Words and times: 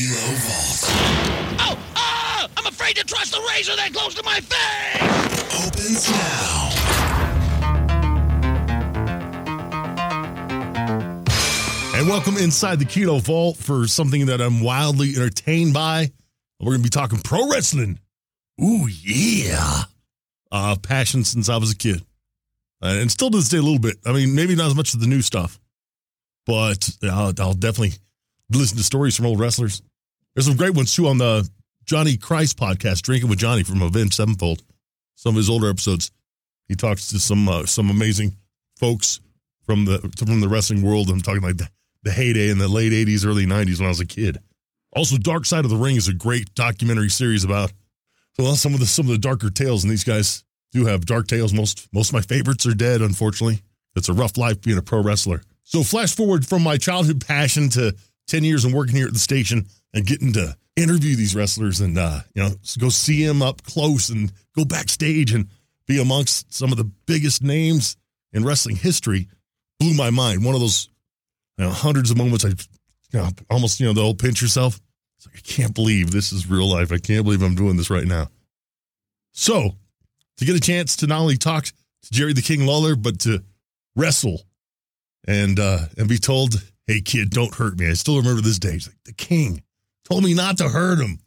Kilo 0.00 0.14
Vault 0.14 0.80
Oh, 1.60 1.78
oh! 1.94 2.46
I'm 2.56 2.66
afraid 2.66 2.96
to 2.96 3.04
trust 3.04 3.32
the 3.32 3.50
razor 3.54 3.76
that 3.76 3.92
close 3.92 4.14
to 4.14 4.22
my 4.22 4.40
face! 4.40 5.66
opens 5.66 6.10
now. 6.10 6.70
And 11.98 12.08
welcome 12.08 12.38
inside 12.38 12.78
the 12.78 12.86
Kilo 12.86 13.18
Vault 13.18 13.58
for 13.58 13.86
something 13.86 14.24
that 14.24 14.40
I'm 14.40 14.62
wildly 14.62 15.10
entertained 15.16 15.74
by. 15.74 16.10
We're 16.60 16.70
going 16.70 16.78
to 16.78 16.84
be 16.84 16.88
talking 16.88 17.18
pro 17.18 17.50
wrestling. 17.50 17.98
Ooh, 18.58 18.88
yeah. 18.88 19.82
Uh, 20.50 20.76
passion 20.76 21.24
since 21.24 21.50
I 21.50 21.58
was 21.58 21.72
a 21.72 21.76
kid. 21.76 22.00
Uh, 22.82 22.96
and 23.02 23.10
still 23.10 23.30
to 23.30 23.36
this 23.36 23.50
day, 23.50 23.58
a 23.58 23.62
little 23.62 23.78
bit. 23.78 23.98
I 24.06 24.14
mean, 24.14 24.34
maybe 24.34 24.54
not 24.56 24.68
as 24.68 24.74
much 24.74 24.94
of 24.94 25.00
the 25.00 25.06
new 25.06 25.20
stuff, 25.20 25.60
but 26.46 26.88
I'll, 27.02 27.34
I'll 27.38 27.52
definitely 27.52 27.98
listen 28.50 28.78
to 28.78 28.82
stories 28.82 29.14
from 29.14 29.26
old 29.26 29.38
wrestlers. 29.38 29.82
There's 30.34 30.46
some 30.46 30.56
great 30.56 30.74
ones 30.74 30.94
too 30.94 31.08
on 31.08 31.18
the 31.18 31.48
Johnny 31.84 32.16
Christ 32.16 32.56
podcast, 32.56 33.02
Drinking 33.02 33.28
with 33.28 33.38
Johnny 33.38 33.62
from 33.62 33.82
Avenged 33.82 34.14
Sevenfold. 34.14 34.62
Some 35.16 35.34
of 35.34 35.36
his 35.36 35.50
older 35.50 35.68
episodes, 35.68 36.10
he 36.68 36.76
talks 36.76 37.08
to 37.08 37.18
some 37.18 37.48
uh, 37.48 37.66
some 37.66 37.90
amazing 37.90 38.36
folks 38.78 39.20
from 39.66 39.84
the 39.84 39.98
from 40.16 40.40
the 40.40 40.48
wrestling 40.48 40.82
world. 40.82 41.10
I'm 41.10 41.20
talking 41.20 41.42
like 41.42 41.56
the, 41.56 41.68
the 42.04 42.12
heyday 42.12 42.48
in 42.48 42.58
the 42.58 42.68
late 42.68 42.92
'80s, 42.92 43.26
early 43.26 43.44
'90s 43.44 43.78
when 43.78 43.86
I 43.86 43.88
was 43.88 44.00
a 44.00 44.06
kid. 44.06 44.38
Also, 44.94 45.18
Dark 45.18 45.46
Side 45.46 45.64
of 45.64 45.70
the 45.70 45.76
Ring 45.76 45.96
is 45.96 46.08
a 46.08 46.14
great 46.14 46.54
documentary 46.54 47.10
series 47.10 47.44
about 47.44 47.72
well 48.38 48.54
some 48.54 48.72
of 48.72 48.80
the 48.80 48.86
some 48.86 49.06
of 49.06 49.12
the 49.12 49.18
darker 49.18 49.50
tales, 49.50 49.82
and 49.82 49.90
these 49.90 50.04
guys 50.04 50.44
do 50.72 50.86
have 50.86 51.06
dark 51.06 51.26
tales. 51.26 51.52
Most 51.52 51.88
most 51.92 52.10
of 52.10 52.14
my 52.14 52.22
favorites 52.22 52.66
are 52.66 52.74
dead, 52.74 53.02
unfortunately. 53.02 53.62
It's 53.96 54.08
a 54.08 54.14
rough 54.14 54.36
life 54.38 54.62
being 54.62 54.78
a 54.78 54.82
pro 54.82 55.02
wrestler. 55.02 55.42
So 55.64 55.82
flash 55.82 56.14
forward 56.14 56.46
from 56.46 56.62
my 56.62 56.76
childhood 56.76 57.24
passion 57.26 57.68
to 57.70 57.94
10 58.30 58.44
years 58.44 58.64
and 58.64 58.72
working 58.72 58.94
here 58.94 59.08
at 59.08 59.12
the 59.12 59.18
station 59.18 59.66
and 59.92 60.06
getting 60.06 60.32
to 60.32 60.56
interview 60.76 61.16
these 61.16 61.34
wrestlers 61.34 61.80
and 61.80 61.98
uh, 61.98 62.20
you 62.34 62.42
know 62.42 62.50
go 62.78 62.88
see 62.88 63.26
them 63.26 63.42
up 63.42 63.62
close 63.62 64.08
and 64.08 64.32
go 64.56 64.64
backstage 64.64 65.32
and 65.32 65.48
be 65.86 66.00
amongst 66.00 66.54
some 66.54 66.70
of 66.70 66.78
the 66.78 66.88
biggest 67.06 67.42
names 67.42 67.96
in 68.32 68.44
wrestling 68.44 68.76
history 68.76 69.26
blew 69.80 69.94
my 69.94 70.10
mind. 70.10 70.44
One 70.44 70.54
of 70.54 70.60
those 70.60 70.88
you 71.58 71.64
know, 71.64 71.70
hundreds 71.72 72.12
of 72.12 72.16
moments 72.16 72.44
I 72.44 72.50
you 72.50 73.18
know, 73.18 73.28
almost 73.50 73.80
you 73.80 73.86
know 73.86 73.92
the 73.92 74.00
old 74.02 74.20
pinch 74.20 74.40
yourself. 74.40 74.80
It's 75.18 75.26
like 75.26 75.36
I 75.36 75.40
can't 75.40 75.74
believe 75.74 76.12
this 76.12 76.32
is 76.32 76.48
real 76.48 76.70
life. 76.70 76.92
I 76.92 76.98
can't 76.98 77.24
believe 77.24 77.42
I'm 77.42 77.56
doing 77.56 77.76
this 77.76 77.90
right 77.90 78.06
now. 78.06 78.28
So 79.32 79.74
to 80.36 80.44
get 80.44 80.54
a 80.54 80.60
chance 80.60 80.94
to 80.96 81.08
not 81.08 81.20
only 81.20 81.36
talk 81.36 81.64
to 81.64 81.72
Jerry 82.12 82.32
the 82.32 82.42
King 82.42 82.64
Lawler, 82.64 82.94
but 82.94 83.18
to 83.20 83.42
wrestle 83.96 84.40
and 85.26 85.58
uh, 85.58 85.80
and 85.98 86.08
be 86.08 86.18
told, 86.18 86.54
"Hey 86.90 87.00
kid, 87.00 87.30
don't 87.30 87.54
hurt 87.54 87.78
me." 87.78 87.88
I 87.88 87.94
still 87.94 88.16
remember 88.16 88.42
this 88.42 88.58
day. 88.58 88.72
He's 88.72 88.86
like, 88.86 89.02
"The 89.04 89.12
King 89.12 89.62
told 90.04 90.24
me 90.24 90.34
not 90.34 90.58
to 90.58 90.68
hurt 90.68 91.00
him." 91.00 91.20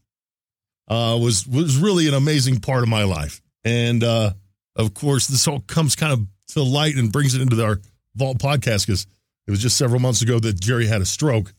Uh, 0.88 1.18
was 1.22 1.48
was 1.48 1.78
really 1.78 2.08
an 2.08 2.14
amazing 2.14 2.60
part 2.60 2.84
of 2.84 2.90
my 2.90 3.04
life, 3.04 3.42
and 3.64 4.04
uh, 4.04 4.34
of 4.76 4.94
course, 4.94 5.28
this 5.28 5.48
all 5.48 5.62
comes 5.62 5.96
kind 5.96 6.12
of 6.12 6.28
to 6.50 6.64
light 6.64 6.96
and 6.96 7.12
brings 7.12 7.34
it 7.34 7.42
into 7.42 7.64
our 7.64 7.80
Vault 8.16 8.38
podcast 8.38 8.86
because 8.86 9.08
it 9.48 9.52
was 9.52 9.62
just 9.62 9.78
several 9.78 10.00
months 10.00 10.22
ago 10.22 10.40
that 10.40 10.60
Jerry 10.60 10.86
had 10.86 11.02
a 11.02 11.06
stroke, 11.06 11.54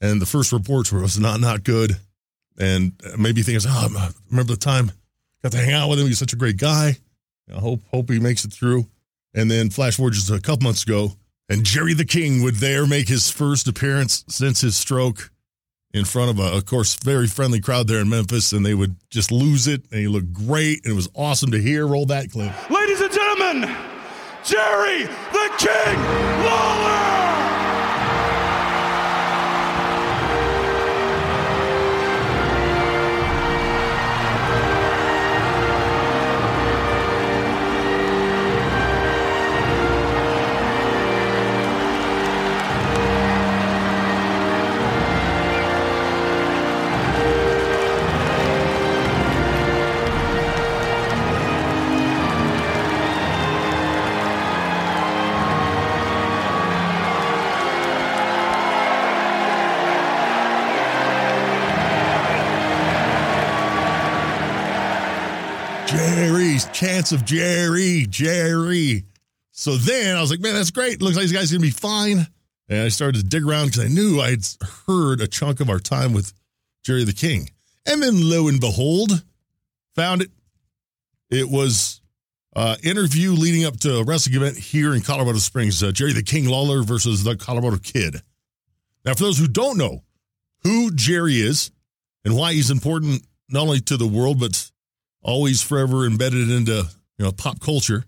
and 0.00 0.20
the 0.20 0.26
first 0.26 0.52
reports 0.52 0.92
were 0.92 0.98
it 0.98 1.02
was 1.02 1.18
not 1.18 1.40
not 1.40 1.64
good, 1.64 1.96
and 2.58 2.92
maybe 3.18 3.42
thinking, 3.42 3.68
"Oh, 3.68 3.88
I 3.98 4.10
remember 4.30 4.52
the 4.52 4.58
time 4.58 4.92
got 5.42 5.52
to 5.52 5.58
hang 5.58 5.72
out 5.72 5.88
with 5.88 5.98
him. 5.98 6.06
He's 6.06 6.18
such 6.18 6.34
a 6.34 6.36
great 6.36 6.58
guy." 6.58 6.98
I 7.52 7.58
hope 7.58 7.80
hope 7.90 8.10
he 8.10 8.18
makes 8.18 8.44
it 8.44 8.52
through. 8.52 8.86
And 9.34 9.50
then 9.50 9.70
flash 9.70 9.96
forward 9.96 10.14
just 10.14 10.30
a 10.30 10.40
couple 10.40 10.64
months 10.64 10.84
ago, 10.84 11.12
and 11.48 11.64
Jerry 11.64 11.94
the 11.94 12.04
King 12.04 12.42
would 12.42 12.56
there 12.56 12.86
make 12.86 13.08
his 13.08 13.30
first 13.30 13.68
appearance 13.68 14.24
since 14.28 14.60
his 14.60 14.76
stroke 14.76 15.30
in 15.92 16.04
front 16.04 16.30
of 16.30 16.38
a, 16.40 16.56
of 16.56 16.66
course, 16.66 16.96
very 16.96 17.28
friendly 17.28 17.60
crowd 17.60 17.86
there 17.86 18.00
in 18.00 18.08
Memphis, 18.08 18.52
and 18.52 18.66
they 18.66 18.74
would 18.74 18.96
just 19.10 19.30
lose 19.30 19.68
it. 19.68 19.82
And 19.92 20.00
he 20.00 20.08
looked 20.08 20.32
great, 20.32 20.84
and 20.84 20.92
it 20.92 20.96
was 20.96 21.08
awesome 21.14 21.52
to 21.52 21.58
hear. 21.58 21.86
Roll 21.86 22.06
that 22.06 22.30
clip. 22.32 22.52
Ladies 22.68 23.00
and 23.00 23.12
gentlemen, 23.12 23.76
Jerry 24.44 25.04
the 25.04 25.50
King 25.58 25.98
Lawler! 26.44 27.23
Chance 67.04 67.20
of 67.20 67.26
Jerry, 67.26 68.06
Jerry. 68.08 69.04
So 69.50 69.76
then 69.76 70.16
I 70.16 70.22
was 70.22 70.30
like, 70.30 70.40
man, 70.40 70.54
that's 70.54 70.70
great. 70.70 71.02
Looks 71.02 71.16
like 71.16 71.24
these 71.24 71.32
guys 71.32 71.52
are 71.52 71.56
gonna 71.56 71.66
be 71.66 71.70
fine. 71.70 72.26
And 72.70 72.80
I 72.80 72.88
started 72.88 73.18
to 73.18 73.24
dig 73.24 73.44
around 73.44 73.66
because 73.66 73.84
I 73.84 73.88
knew 73.88 74.22
I'd 74.22 74.42
heard 74.86 75.20
a 75.20 75.26
chunk 75.26 75.60
of 75.60 75.68
our 75.68 75.78
time 75.78 76.14
with 76.14 76.32
Jerry 76.82 77.04
the 77.04 77.12
King. 77.12 77.50
And 77.84 78.02
then 78.02 78.30
lo 78.30 78.48
and 78.48 78.58
behold, 78.58 79.22
found 79.94 80.22
it. 80.22 80.30
It 81.30 81.50
was 81.50 82.00
uh 82.56 82.76
interview 82.82 83.32
leading 83.32 83.66
up 83.66 83.78
to 83.80 83.96
a 83.96 84.04
wrestling 84.04 84.36
event 84.36 84.56
here 84.56 84.94
in 84.94 85.02
Colorado 85.02 85.40
Springs, 85.40 85.82
uh, 85.82 85.92
Jerry 85.92 86.14
the 86.14 86.22
King 86.22 86.48
Lawler 86.48 86.82
versus 86.82 87.22
the 87.22 87.36
Colorado 87.36 87.76
Kid. 87.76 88.22
Now, 89.04 89.12
for 89.12 89.24
those 89.24 89.38
who 89.38 89.48
don't 89.48 89.76
know 89.76 90.04
who 90.62 90.90
Jerry 90.90 91.34
is 91.34 91.70
and 92.24 92.34
why 92.34 92.54
he's 92.54 92.70
important 92.70 93.26
not 93.50 93.64
only 93.64 93.80
to 93.80 93.98
the 93.98 94.06
world 94.06 94.40
but 94.40 94.70
always 95.24 95.62
forever 95.62 96.06
embedded 96.06 96.50
into 96.50 96.84
you 97.18 97.24
know 97.24 97.32
pop 97.32 97.58
culture. 97.58 98.04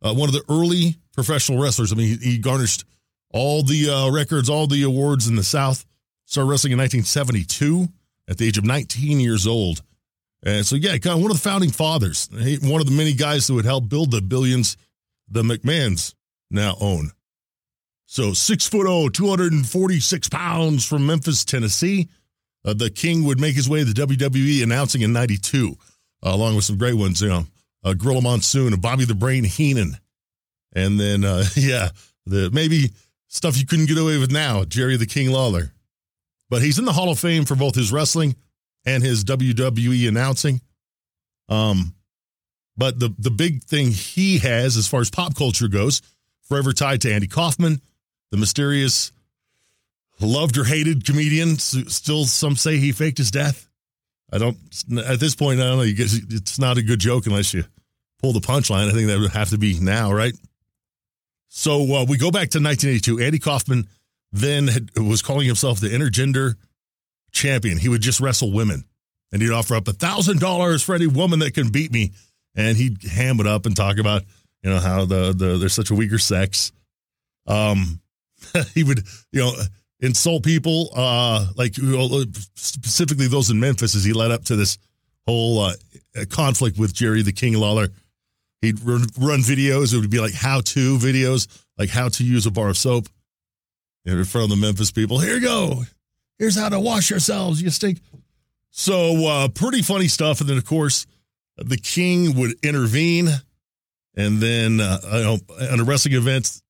Uh, 0.00 0.14
one 0.14 0.28
of 0.28 0.34
the 0.34 0.44
early 0.48 0.96
professional 1.12 1.60
wrestlers. 1.60 1.92
I 1.92 1.96
mean, 1.96 2.18
he, 2.18 2.32
he 2.32 2.38
garnished 2.38 2.84
all 3.30 3.62
the 3.62 3.90
uh, 3.90 4.10
records, 4.10 4.48
all 4.48 4.66
the 4.66 4.82
awards 4.82 5.26
in 5.26 5.36
the 5.36 5.44
South. 5.44 5.84
Started 6.26 6.48
wrestling 6.48 6.72
in 6.72 6.78
1972 6.78 7.88
at 8.28 8.38
the 8.38 8.46
age 8.46 8.56
of 8.56 8.64
19 8.64 9.20
years 9.20 9.46
old. 9.46 9.82
And 10.42 10.64
so, 10.64 10.76
yeah, 10.76 10.96
kind 10.98 11.16
of 11.16 11.22
one 11.22 11.30
of 11.30 11.36
the 11.36 11.42
founding 11.42 11.70
fathers. 11.70 12.28
He, 12.38 12.56
one 12.56 12.80
of 12.80 12.86
the 12.86 12.96
many 12.96 13.14
guys 13.14 13.46
that 13.46 13.54
would 13.54 13.64
help 13.64 13.88
build 13.88 14.10
the 14.10 14.20
billions 14.20 14.76
the 15.28 15.42
McMahons 15.42 16.14
now 16.50 16.76
own. 16.80 17.10
So, 18.06 18.34
six 18.34 18.68
foot 18.68 18.86
oh, 18.86 19.08
246 19.08 20.28
pounds 20.28 20.86
from 20.86 21.06
Memphis, 21.06 21.44
Tennessee. 21.44 22.08
Uh, 22.64 22.74
the 22.74 22.90
King 22.90 23.24
would 23.24 23.40
make 23.40 23.54
his 23.54 23.68
way 23.68 23.80
to 23.80 23.84
the 23.84 24.06
WWE 24.06 24.62
announcing 24.62 25.02
in 25.02 25.12
92 25.12 25.76
uh, 25.78 25.84
along 26.32 26.56
with 26.56 26.64
some 26.64 26.78
great 26.78 26.94
ones, 26.94 27.20
you 27.20 27.28
know, 27.28 27.46
uh, 27.84 27.94
Gorilla 27.94 28.22
Monsoon 28.22 28.74
Bobby 28.80 29.04
the 29.04 29.14
Brain 29.14 29.44
Heenan. 29.44 29.98
And 30.74 30.98
then, 30.98 31.24
uh, 31.24 31.44
yeah, 31.54 31.90
the 32.26 32.50
maybe 32.50 32.90
stuff 33.28 33.58
you 33.58 33.66
couldn't 33.66 33.86
get 33.86 33.98
away 33.98 34.18
with 34.18 34.32
now, 34.32 34.64
Jerry 34.64 34.96
the 34.96 35.06
King 35.06 35.30
Lawler. 35.30 35.72
But 36.50 36.62
he's 36.62 36.78
in 36.78 36.84
the 36.84 36.92
Hall 36.92 37.10
of 37.10 37.18
Fame 37.18 37.44
for 37.44 37.56
both 37.56 37.74
his 37.74 37.92
wrestling 37.92 38.36
and 38.84 39.02
his 39.02 39.24
WWE 39.24 40.08
announcing. 40.08 40.60
Um, 41.48 41.94
but 42.76 42.98
the 42.98 43.14
the 43.18 43.30
big 43.30 43.62
thing 43.62 43.90
he 43.90 44.38
has, 44.38 44.76
as 44.76 44.88
far 44.88 45.00
as 45.00 45.10
pop 45.10 45.36
culture 45.36 45.68
goes, 45.68 46.02
forever 46.42 46.72
tied 46.72 47.02
to 47.02 47.12
Andy 47.12 47.26
Kaufman, 47.26 47.80
the 48.30 48.36
mysterious, 48.36 49.12
loved 50.20 50.58
or 50.58 50.64
hated 50.64 51.04
comedian. 51.04 51.56
Still, 51.56 52.24
some 52.24 52.56
say 52.56 52.78
he 52.78 52.92
faked 52.92 53.18
his 53.18 53.30
death. 53.30 53.68
I 54.34 54.38
don't. 54.38 54.56
At 55.06 55.20
this 55.20 55.36
point, 55.36 55.60
I 55.60 55.64
don't 55.64 55.76
know. 55.76 55.82
You 55.84 55.94
it's 55.96 56.58
not 56.58 56.76
a 56.76 56.82
good 56.82 56.98
joke 56.98 57.26
unless 57.26 57.54
you 57.54 57.64
pull 58.20 58.32
the 58.32 58.40
punchline. 58.40 58.88
I 58.88 58.92
think 58.92 59.06
that 59.06 59.20
would 59.20 59.30
have 59.30 59.50
to 59.50 59.58
be 59.58 59.78
now, 59.78 60.12
right? 60.12 60.34
So 61.48 61.82
uh, 61.94 62.04
we 62.04 62.16
go 62.16 62.32
back 62.32 62.50
to 62.50 62.58
1982. 62.58 63.20
Andy 63.20 63.38
Kaufman 63.38 63.86
then 64.32 64.66
had, 64.66 64.90
was 64.98 65.22
calling 65.22 65.46
himself 65.46 65.78
the 65.78 65.86
intergender 65.86 66.54
champion. 67.30 67.78
He 67.78 67.88
would 67.88 68.00
just 68.00 68.18
wrestle 68.18 68.50
women, 68.50 68.82
and 69.30 69.40
he'd 69.40 69.52
offer 69.52 69.76
up 69.76 69.86
a 69.86 69.92
thousand 69.92 70.40
dollars 70.40 70.82
for 70.82 70.96
any 70.96 71.06
woman 71.06 71.38
that 71.38 71.54
can 71.54 71.70
beat 71.70 71.92
me. 71.92 72.12
And 72.56 72.76
he'd 72.76 73.04
ham 73.04 73.38
it 73.38 73.46
up 73.46 73.66
and 73.66 73.76
talk 73.76 73.98
about 73.98 74.24
you 74.64 74.70
know 74.70 74.80
how 74.80 75.04
the 75.04 75.32
the 75.32 75.58
there's 75.58 75.74
such 75.74 75.90
a 75.90 75.94
weaker 75.94 76.18
sex. 76.18 76.72
Um, 77.46 78.00
he 78.74 78.82
would 78.82 79.04
you 79.30 79.42
know 79.42 79.52
insult 80.04 80.44
people, 80.44 80.90
uh, 80.94 81.46
like 81.56 81.74
specifically 82.54 83.26
those 83.26 83.50
in 83.50 83.58
Memphis, 83.58 83.94
as 83.94 84.04
he 84.04 84.12
led 84.12 84.30
up 84.30 84.44
to 84.44 84.56
this 84.56 84.78
whole 85.26 85.60
uh, 85.60 85.72
conflict 86.30 86.78
with 86.78 86.92
Jerry 86.92 87.22
the 87.22 87.32
King 87.32 87.54
Lawler. 87.54 87.88
He'd 88.60 88.80
run, 88.82 89.00
videos. 89.40 89.92
It 89.92 90.00
would 90.00 90.10
be 90.10 90.20
like 90.20 90.34
how 90.34 90.60
to 90.60 90.98
videos, 90.98 91.48
like 91.78 91.90
how 91.90 92.08
to 92.10 92.24
use 92.24 92.46
a 92.46 92.50
bar 92.50 92.68
of 92.68 92.78
soap 92.78 93.08
in 94.04 94.22
front 94.24 94.44
of 94.44 94.50
the 94.50 94.56
Memphis 94.56 94.90
people. 94.90 95.18
Here 95.18 95.34
you 95.34 95.40
go. 95.40 95.82
Here's 96.38 96.56
how 96.56 96.68
to 96.68 96.80
wash 96.80 97.10
yourselves, 97.10 97.62
you 97.62 97.70
stink. 97.70 98.00
So 98.70 99.26
uh, 99.26 99.48
pretty 99.48 99.82
funny 99.82 100.08
stuff. 100.08 100.40
And 100.40 100.48
then 100.48 100.58
of 100.58 100.64
course, 100.64 101.06
the 101.56 101.76
king 101.76 102.34
would 102.38 102.54
intervene, 102.62 103.28
and 104.16 104.40
then 104.40 104.80
uh, 104.80 104.98
you 105.12 105.22
know, 105.22 105.38
on 105.72 105.80
a 105.80 105.84
wrestling 105.84 106.14
event, 106.14 106.60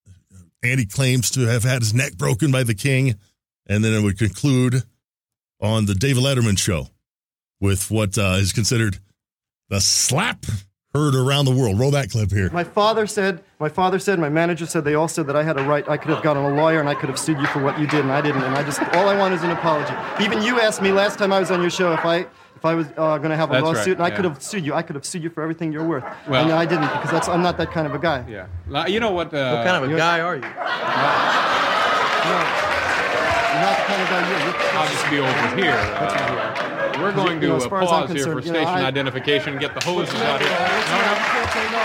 Andy 0.65 0.87
claims 0.87 1.31
to 1.33 1.41
have 1.41 1.63
had 1.63 1.83
his 1.83 1.93
neck 1.93 2.17
broken 2.17 2.51
by 2.51 2.63
the 2.63 2.75
king, 2.75 3.15
and 3.67 3.85
then 3.85 3.93
it 3.93 4.03
would 4.03 4.19
conclude 4.19 4.83
on 5.61 5.85
the 5.87 5.95
David 5.95 6.23
Letterman 6.23 6.59
show 6.59 6.89
with 7.61 7.91
what 7.91 8.17
uh, 8.17 8.37
is 8.39 8.53
considered 8.53 8.99
the 9.69 9.81
slap 9.81 10.47
heard 10.95 11.15
around 11.15 11.45
the 11.45 11.51
world. 11.51 11.79
Roll 11.79 11.91
that 11.91 12.11
clip 12.11 12.31
here. 12.31 12.49
My 12.51 12.63
father 12.63 13.07
said, 13.07 13.43
my 13.59 13.69
father 13.69 13.99
said, 13.99 14.19
my 14.19 14.29
manager 14.29 14.65
said, 14.65 14.85
they 14.85 14.95
all 14.95 15.09
said 15.09 15.27
that 15.27 15.35
I 15.35 15.43
had 15.43 15.59
a 15.59 15.65
right, 15.65 15.87
I 15.89 15.97
could 15.97 16.11
have 16.11 16.23
gotten 16.23 16.45
a 16.45 16.55
lawyer 16.55 16.79
and 16.79 16.89
I 16.89 16.95
could 16.95 17.09
have 17.09 17.19
sued 17.19 17.39
you 17.39 17.47
for 17.49 17.61
what 17.61 17.79
you 17.81 17.87
did, 17.87 18.01
and 18.01 18.13
I 18.13 18.21
didn't. 18.21 18.43
And 18.43 18.55
I 18.55 18.63
just, 18.63 18.81
all 18.95 19.09
I 19.09 19.19
want 19.19 19.35
is 19.35 19.43
an 19.43 19.51
apology. 19.51 19.93
Even 20.23 20.41
you 20.43 20.61
asked 20.61 20.81
me 20.81 20.93
last 20.93 21.19
time 21.19 21.33
I 21.33 21.41
was 21.41 21.51
on 21.51 21.61
your 21.61 21.71
show 21.71 21.93
if 21.93 22.05
I, 22.05 22.27
if 22.65 22.69
I 22.71 22.75
was 22.75 22.87
uh, 22.97 23.19
going 23.19 23.29
to 23.29 23.37
have 23.37 23.51
a 23.51 23.53
That's 23.61 23.65
lawsuit, 23.65 23.87
right, 23.87 23.89
and 23.99 24.03
I 24.05 24.09
yeah. 24.09 24.17
could 24.17 24.25
have 24.25 24.43
sued 24.43 24.65
you. 24.65 24.73
I 24.73 24.81
could 24.81 24.97
have 24.97 25.05
sued 25.05 25.23
you 25.23 25.29
for 25.29 25.43
everything 25.43 25.71
you're 25.71 25.85
worth. 25.87 26.03
Well- 26.27 26.45
and 26.45 26.51
I 26.53 26.65
didn't 26.65 26.89
because 26.89 27.11
that's, 27.11 27.29
I'm 27.29 27.43
not 27.43 27.59
that 27.59 27.71
kind 27.73 27.87
of 27.87 27.95
a 27.95 27.99
guy. 27.99 28.25
Yeah. 28.27 28.87
You 28.87 29.01
know 29.01 29.11
what? 29.11 29.35
Uh, 29.35 29.53
What 29.57 29.67
kind 29.67 29.77
of 29.77 29.83
a 29.85 29.87
you're- 29.89 29.99
guy 29.99 30.21
are 30.21 30.37
you? 30.37 30.41
No, 30.41 30.49
you're 30.49 30.57
not 33.61 33.77
the 33.77 33.85
kind 33.85 34.01
of 34.01 34.09
guy 34.09 34.29
you're. 34.31 34.41
you're 34.49 34.57
I'll 34.81 34.89
just 34.89 35.11
be 35.11 35.19
over 35.19 35.57
here. 35.61 35.77
Uh, 35.77 36.97
we're 37.01 37.13
going 37.13 37.39
to 37.41 37.47
You 37.47 37.53
know, 37.53 37.57
as 37.57 37.65
uh, 37.65 37.77
as 37.77 37.89
pause 37.89 38.11
here 38.11 38.25
for 38.25 38.35
concerned, 38.41 38.47
you 38.47 38.53
know, 38.53 38.59
station 38.61 38.75
I- 38.85 38.87
identification. 38.89 39.59
Get 39.59 39.75
the 39.79 39.85
hoses 39.85 40.15
out 40.23 40.41
here. 40.41 40.49
It's 40.51 40.91
No, 40.91 40.97
no. 40.97 41.11
you 41.13 41.17
can't 41.21 41.51
say 41.53 41.71
no. 41.71 41.85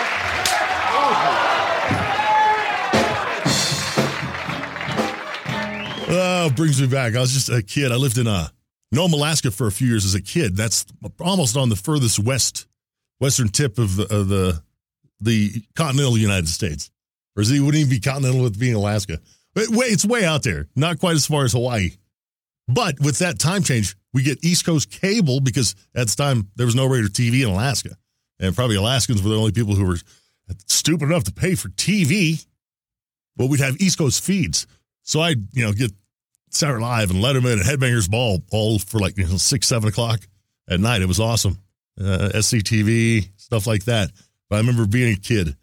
Oh, 6.11 6.49
brings 6.55 6.81
me 6.81 6.87
back. 6.87 7.15
I 7.15 7.19
was 7.19 7.33
just 7.33 7.49
a 7.49 7.61
kid. 7.61 7.91
I 7.91 7.95
lived 7.95 8.17
in 8.17 8.27
uh, 8.27 8.47
Nome, 8.91 9.13
Alaska 9.13 9.51
for 9.51 9.67
a 9.67 9.71
few 9.71 9.87
years 9.87 10.05
as 10.05 10.15
a 10.15 10.21
kid. 10.21 10.55
That's 10.55 10.85
almost 11.19 11.55
on 11.55 11.69
the 11.69 11.75
furthest 11.75 12.19
west, 12.19 12.67
western 13.19 13.49
tip 13.49 13.77
of 13.77 13.95
the, 13.95 14.03
of 14.03 14.27
the, 14.29 14.61
the 15.21 15.63
continental 15.75 16.17
United 16.17 16.47
States. 16.47 16.89
Or 17.35 17.41
is 17.41 17.51
it, 17.51 17.59
wouldn't 17.59 17.75
even 17.75 17.89
be 17.89 17.99
continental 17.99 18.41
with 18.41 18.59
being 18.59 18.75
Alaska. 18.75 19.19
But 19.53 19.65
it's 19.69 20.05
way 20.05 20.25
out 20.25 20.43
there. 20.43 20.67
Not 20.75 20.99
quite 20.99 21.15
as 21.15 21.25
far 21.25 21.43
as 21.43 21.53
Hawaii. 21.53 21.91
But 22.67 22.99
with 22.99 23.19
that 23.19 23.39
time 23.39 23.63
change, 23.63 23.95
we 24.13 24.23
get 24.23 24.43
East 24.43 24.65
Coast 24.65 24.91
cable 24.91 25.39
because 25.39 25.75
at 25.95 26.07
the 26.07 26.15
time 26.15 26.49
there 26.55 26.65
was 26.65 26.75
no 26.75 26.85
regular 26.85 27.09
TV 27.09 27.43
in 27.43 27.49
Alaska. 27.49 27.95
And 28.39 28.55
probably 28.55 28.75
Alaskans 28.75 29.21
were 29.21 29.29
the 29.29 29.37
only 29.37 29.51
people 29.51 29.75
who 29.75 29.85
were 29.85 29.97
stupid 30.67 31.05
enough 31.05 31.25
to 31.25 31.33
pay 31.33 31.55
for 31.55 31.69
TV. 31.69 32.45
But 33.35 33.47
we'd 33.47 33.59
have 33.59 33.79
East 33.79 33.97
Coast 33.97 34.23
feeds. 34.23 34.67
So 35.03 35.21
I'd, 35.21 35.47
you 35.53 35.65
know, 35.65 35.73
get 35.73 35.91
Saturday 36.49 36.81
Live 36.81 37.11
and 37.11 37.23
Letterman 37.23 37.53
and 37.53 37.61
Headbangers 37.61 38.09
Ball 38.09 38.41
all 38.51 38.79
for 38.79 38.99
like 38.99 39.17
you 39.17 39.25
know, 39.25 39.37
six, 39.37 39.67
seven 39.67 39.89
o'clock 39.89 40.19
at 40.69 40.79
night. 40.79 41.01
It 41.01 41.07
was 41.07 41.19
awesome. 41.19 41.57
Uh, 41.99 42.29
SCTV, 42.33 43.29
stuff 43.37 43.67
like 43.67 43.85
that. 43.85 44.11
But 44.49 44.57
I 44.57 44.59
remember 44.59 44.85
being 44.87 45.13
a 45.13 45.17
kid 45.17 45.55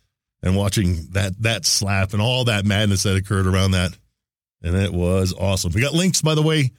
and 0.43 0.56
watching 0.56 1.09
that 1.12 1.41
that 1.43 1.65
slap 1.65 2.12
and 2.12 2.23
all 2.23 2.44
that 2.44 2.65
madness 2.65 3.03
that 3.05 3.17
occurred 3.17 3.47
around 3.47 3.73
that. 3.73 3.93
And 4.62 4.77
it 4.77 4.93
was 4.93 5.35
awesome. 5.38 5.73
We 5.73 5.81
got 5.81 5.93
links, 5.93 6.23
by 6.23 6.35
the 6.35 6.43
way, 6.43 6.71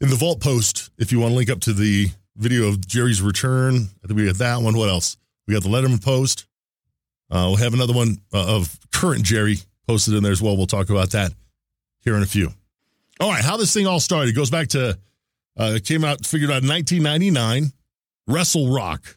in 0.00 0.08
the 0.08 0.16
vault 0.16 0.40
post 0.40 0.90
if 0.98 1.12
you 1.12 1.20
want 1.20 1.32
to 1.32 1.36
link 1.36 1.50
up 1.50 1.60
to 1.60 1.72
the 1.72 2.08
video 2.36 2.68
of 2.68 2.86
Jerry's 2.86 3.22
return. 3.22 3.88
I 4.04 4.06
think 4.06 4.18
we 4.18 4.26
got 4.26 4.38
that 4.38 4.62
one. 4.62 4.76
What 4.76 4.88
else? 4.88 5.16
We 5.46 5.54
got 5.54 5.62
the 5.62 5.68
Letterman 5.68 6.02
post. 6.02 6.46
Uh, 7.30 7.46
we'll 7.48 7.56
have 7.56 7.74
another 7.74 7.92
one 7.92 8.18
uh, 8.32 8.56
of 8.56 8.76
current 8.92 9.24
Jerry 9.24 9.58
posted 9.86 10.14
in 10.14 10.22
there 10.22 10.32
as 10.32 10.42
well. 10.42 10.56
We'll 10.56 10.66
talk 10.66 10.90
about 10.90 11.10
that 11.10 11.32
here 12.00 12.16
in 12.16 12.22
a 12.22 12.26
few. 12.26 12.52
All 13.20 13.30
right, 13.30 13.44
how 13.44 13.58
this 13.58 13.74
thing 13.74 13.86
all 13.86 14.00
started 14.00 14.34
goes 14.34 14.50
back 14.50 14.68
to 14.68 14.98
uh, 15.58 15.72
it 15.76 15.84
came 15.84 16.04
out 16.04 16.24
figured 16.24 16.50
out 16.50 16.62
in 16.62 16.68
1999. 16.68 17.70
Wrestle 18.26 18.72
Rock 18.72 19.16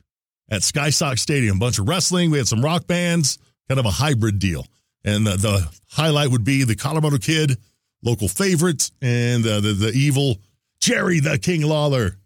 at 0.49 0.61
Sky 0.61 0.89
Sox 0.89 1.21
Stadium, 1.21 1.57
bunch 1.57 1.79
of 1.79 1.87
wrestling. 1.87 2.29
We 2.29 2.37
had 2.37 2.47
some 2.47 2.61
rock 2.61 2.85
bands, 2.85 3.37
kind 3.69 3.79
of 3.79 3.85
a 3.85 3.91
hybrid 3.91 4.39
deal. 4.39 4.65
And 5.05 5.25
the, 5.25 5.37
the 5.37 5.69
highlight 5.89 6.31
would 6.31 6.43
be 6.43 6.65
the 6.65 6.75
Colorado 6.75 7.17
Kid, 7.17 7.57
local 8.03 8.27
favorite, 8.27 8.91
and 9.01 9.45
uh, 9.45 9.61
the 9.61 9.71
the 9.71 9.91
evil 9.93 10.37
Jerry 10.81 11.21
the 11.21 11.37
King 11.37 11.61
Lawler 11.61 12.17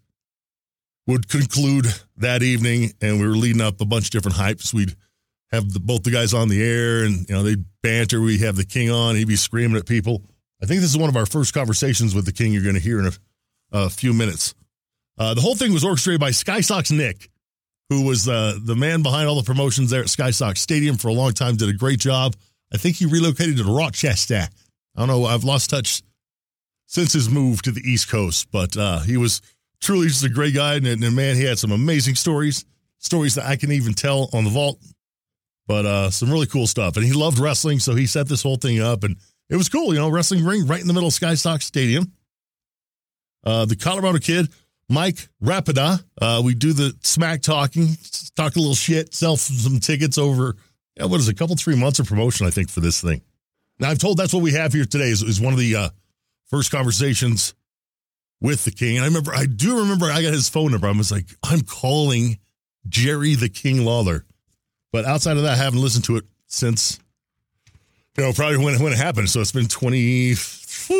would 1.06 1.28
conclude 1.28 1.86
that 2.16 2.42
evening. 2.42 2.92
And 3.00 3.20
we 3.20 3.26
were 3.28 3.36
leading 3.36 3.62
up 3.62 3.80
a 3.80 3.84
bunch 3.84 4.06
of 4.06 4.10
different 4.10 4.36
hypes. 4.36 4.74
We'd 4.74 4.96
have 5.52 5.72
the, 5.72 5.80
both 5.80 6.02
the 6.02 6.10
guys 6.10 6.34
on 6.34 6.48
the 6.48 6.60
air, 6.60 7.04
and 7.04 7.28
you 7.28 7.36
know 7.36 7.44
they'd 7.44 7.64
banter. 7.84 8.20
We 8.20 8.38
have 8.38 8.56
the 8.56 8.64
King 8.64 8.90
on; 8.90 9.14
he'd 9.14 9.28
be 9.28 9.36
screaming 9.36 9.76
at 9.76 9.86
people. 9.86 10.22
I 10.62 10.66
think 10.66 10.80
this 10.80 10.90
is 10.90 10.98
one 10.98 11.08
of 11.08 11.16
our 11.16 11.26
first 11.26 11.54
conversations 11.54 12.14
with 12.14 12.26
the 12.26 12.32
King. 12.32 12.52
You're 12.52 12.62
going 12.62 12.74
to 12.74 12.80
hear 12.80 12.98
in 12.98 13.06
a, 13.06 13.12
a 13.72 13.90
few 13.90 14.12
minutes. 14.12 14.54
Uh, 15.16 15.34
the 15.34 15.40
whole 15.40 15.54
thing 15.54 15.72
was 15.72 15.84
orchestrated 15.84 16.20
by 16.20 16.30
Sky 16.30 16.60
Sox 16.60 16.90
Nick, 16.90 17.28
who 17.88 18.04
was 18.04 18.28
uh, 18.28 18.58
the 18.62 18.76
man 18.76 19.02
behind 19.02 19.28
all 19.28 19.36
the 19.36 19.42
promotions 19.42 19.90
there 19.90 20.00
at 20.00 20.08
Sky 20.08 20.30
Sox 20.30 20.60
Stadium 20.60 20.96
for 20.96 21.08
a 21.08 21.12
long 21.12 21.32
time. 21.32 21.56
Did 21.56 21.68
a 21.68 21.72
great 21.72 22.00
job. 22.00 22.36
I 22.72 22.76
think 22.76 22.96
he 22.96 23.06
relocated 23.06 23.56
to 23.58 23.64
Rochester. 23.64 24.48
I 24.96 24.98
don't 24.98 25.08
know. 25.08 25.24
I've 25.24 25.44
lost 25.44 25.70
touch 25.70 26.02
since 26.86 27.12
his 27.12 27.28
move 27.28 27.62
to 27.62 27.70
the 27.70 27.82
East 27.82 28.08
Coast, 28.08 28.48
but 28.50 28.76
uh, 28.76 29.00
he 29.00 29.16
was 29.16 29.40
truly 29.80 30.08
just 30.08 30.24
a 30.24 30.28
great 30.28 30.54
guy. 30.54 30.74
And, 30.74 30.86
and 30.86 31.16
man, 31.16 31.36
he 31.36 31.44
had 31.44 31.58
some 31.58 31.72
amazing 31.72 32.14
stories, 32.14 32.64
stories 32.98 33.34
that 33.36 33.46
I 33.46 33.56
can 33.56 33.72
even 33.72 33.94
tell 33.94 34.28
on 34.32 34.44
the 34.44 34.50
vault 34.50 34.78
but 35.68 35.84
uh, 35.84 36.10
some 36.10 36.32
really 36.32 36.46
cool 36.46 36.66
stuff. 36.66 36.96
And 36.96 37.04
he 37.04 37.12
loved 37.12 37.38
wrestling, 37.38 37.78
so 37.78 37.94
he 37.94 38.06
set 38.06 38.26
this 38.26 38.42
whole 38.42 38.56
thing 38.56 38.80
up, 38.80 39.04
and 39.04 39.16
it 39.50 39.56
was 39.56 39.68
cool. 39.68 39.92
You 39.94 40.00
know, 40.00 40.08
wrestling 40.08 40.44
ring 40.44 40.66
right 40.66 40.80
in 40.80 40.86
the 40.86 40.92
middle 40.92 41.08
of 41.08 41.14
Sky 41.14 41.34
Sox 41.34 41.64
Stadium. 41.64 42.12
Uh, 43.44 43.64
the 43.64 43.76
Colorado 43.76 44.18
kid, 44.18 44.48
Mike 44.88 45.28
Rapada, 45.42 46.02
uh, 46.20 46.42
we 46.44 46.54
do 46.54 46.72
the 46.72 46.94
smack 47.02 47.40
talking, 47.42 47.88
talk 48.34 48.56
a 48.56 48.58
little 48.58 48.74
shit, 48.74 49.14
sell 49.14 49.36
some 49.36 49.80
tickets 49.80 50.18
over. 50.18 50.56
Yeah, 50.96 51.06
what 51.06 51.20
is 51.20 51.28
it, 51.28 51.32
a 51.32 51.34
couple 51.34 51.54
three 51.56 51.76
months 51.76 51.98
of 51.98 52.06
promotion, 52.06 52.46
I 52.46 52.50
think, 52.50 52.68
for 52.68 52.80
this 52.80 53.00
thing. 53.00 53.22
Now 53.78 53.90
I'm 53.90 53.96
told 53.96 54.16
that's 54.16 54.34
what 54.34 54.42
we 54.42 54.52
have 54.52 54.72
here 54.72 54.84
today 54.84 55.08
is, 55.08 55.22
is 55.22 55.40
one 55.40 55.52
of 55.52 55.58
the 55.58 55.76
uh, 55.76 55.88
first 56.46 56.72
conversations 56.72 57.54
with 58.40 58.64
the 58.64 58.70
king. 58.70 58.96
And 58.96 59.04
I 59.04 59.08
remember, 59.08 59.32
I 59.32 59.46
do 59.46 59.80
remember, 59.80 60.06
I 60.06 60.22
got 60.22 60.32
his 60.32 60.48
phone 60.48 60.72
number. 60.72 60.88
I 60.88 60.92
was 60.92 61.12
like, 61.12 61.26
I'm 61.42 61.60
calling 61.60 62.38
Jerry 62.88 63.34
the 63.34 63.48
King 63.48 63.84
Lawler. 63.84 64.24
But 64.92 65.04
outside 65.04 65.36
of 65.36 65.42
that, 65.44 65.52
I 65.52 65.62
haven't 65.62 65.80
listened 65.80 66.04
to 66.06 66.16
it 66.16 66.24
since, 66.46 66.98
you 68.18 68.24
know, 68.24 68.32
probably 68.32 68.58
when, 68.58 68.82
when 68.82 68.92
it 68.92 68.98
happened. 68.98 69.30
So 69.30 69.40
it's 69.40 69.52
been 69.52 69.68
20, 69.68 70.34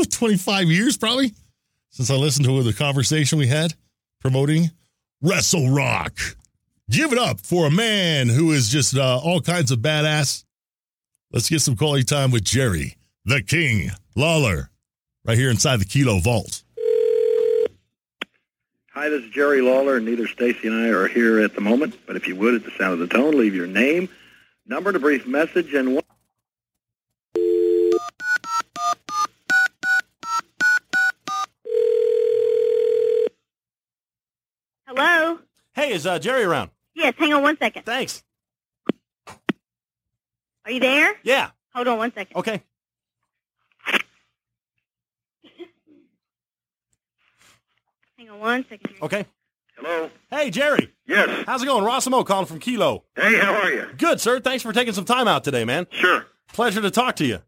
25 0.08 0.68
years 0.68 0.96
probably 0.96 1.32
since 1.90 2.10
I 2.10 2.14
listened 2.14 2.46
to 2.46 2.62
the 2.62 2.72
conversation 2.72 3.38
we 3.38 3.48
had 3.48 3.74
promoting 4.20 4.70
Wrestle 5.20 5.70
Rock. 5.70 6.16
Give 6.88 7.12
it 7.12 7.18
up 7.18 7.40
for 7.40 7.66
a 7.66 7.70
man 7.70 8.28
who 8.28 8.52
is 8.52 8.68
just 8.68 8.96
uh, 8.96 9.18
all 9.18 9.40
kinds 9.40 9.72
of 9.72 9.80
badass. 9.80 10.44
Let's 11.32 11.50
get 11.50 11.60
some 11.60 11.76
quality 11.76 12.04
time 12.04 12.30
with 12.30 12.44
Jerry, 12.44 12.96
the 13.24 13.42
King 13.42 13.90
Lawler, 14.14 14.70
right 15.24 15.36
here 15.36 15.50
inside 15.50 15.80
the 15.80 15.84
Kilo 15.84 16.20
Vault. 16.20 16.62
Hi, 18.94 19.08
this 19.08 19.24
is 19.24 19.30
Jerry 19.30 19.60
Lawler, 19.60 19.96
and 19.96 20.06
neither 20.06 20.26
Stacy 20.26 20.68
and 20.68 20.86
I 20.86 20.88
are 20.88 21.08
here 21.08 21.40
at 21.40 21.54
the 21.54 21.60
moment. 21.60 21.98
But 22.06 22.16
if 22.16 22.26
you 22.26 22.36
would, 22.36 22.54
at 22.54 22.64
the 22.64 22.70
sound 22.72 22.94
of 22.94 23.00
the 23.00 23.08
tone, 23.08 23.36
leave 23.36 23.54
your 23.54 23.66
name, 23.66 24.08
number, 24.66 24.90
and 24.90 24.96
a 24.96 25.00
brief 25.00 25.26
message, 25.26 25.74
and 25.74 25.96
one. 25.96 26.04
Hello? 34.98 35.38
Hey, 35.74 35.92
is 35.92 36.08
uh, 36.08 36.18
Jerry 36.18 36.42
around? 36.42 36.70
Yes, 36.92 37.14
hang 37.18 37.32
on 37.32 37.40
one 37.40 37.56
second. 37.56 37.84
Thanks. 37.84 38.24
Are 40.64 40.72
you 40.72 40.80
there? 40.80 41.14
Yeah. 41.22 41.50
Hold 41.72 41.86
on 41.86 41.98
one 41.98 42.12
second. 42.12 42.36
Okay. 42.36 42.64
Hang 48.18 48.28
on 48.28 48.40
one 48.40 48.64
second. 48.68 48.90
Here. 48.90 48.98
Okay. 49.02 49.26
Hello. 49.76 50.10
Hey, 50.32 50.50
Jerry. 50.50 50.92
Yes. 51.06 51.44
How's 51.46 51.62
it 51.62 51.66
going? 51.66 51.84
Rossimo 51.84 52.26
calling 52.26 52.46
from 52.46 52.58
Kilo. 52.58 53.04
Hey, 53.14 53.38
how 53.38 53.54
are 53.54 53.70
you? 53.70 53.86
Good, 53.96 54.20
sir. 54.20 54.40
Thanks 54.40 54.64
for 54.64 54.72
taking 54.72 54.94
some 54.94 55.04
time 55.04 55.28
out 55.28 55.44
today, 55.44 55.64
man. 55.64 55.86
Sure. 55.90 56.26
Pleasure 56.52 56.82
to 56.82 56.90
talk 56.90 57.14
to 57.16 57.24
you. 57.24 57.38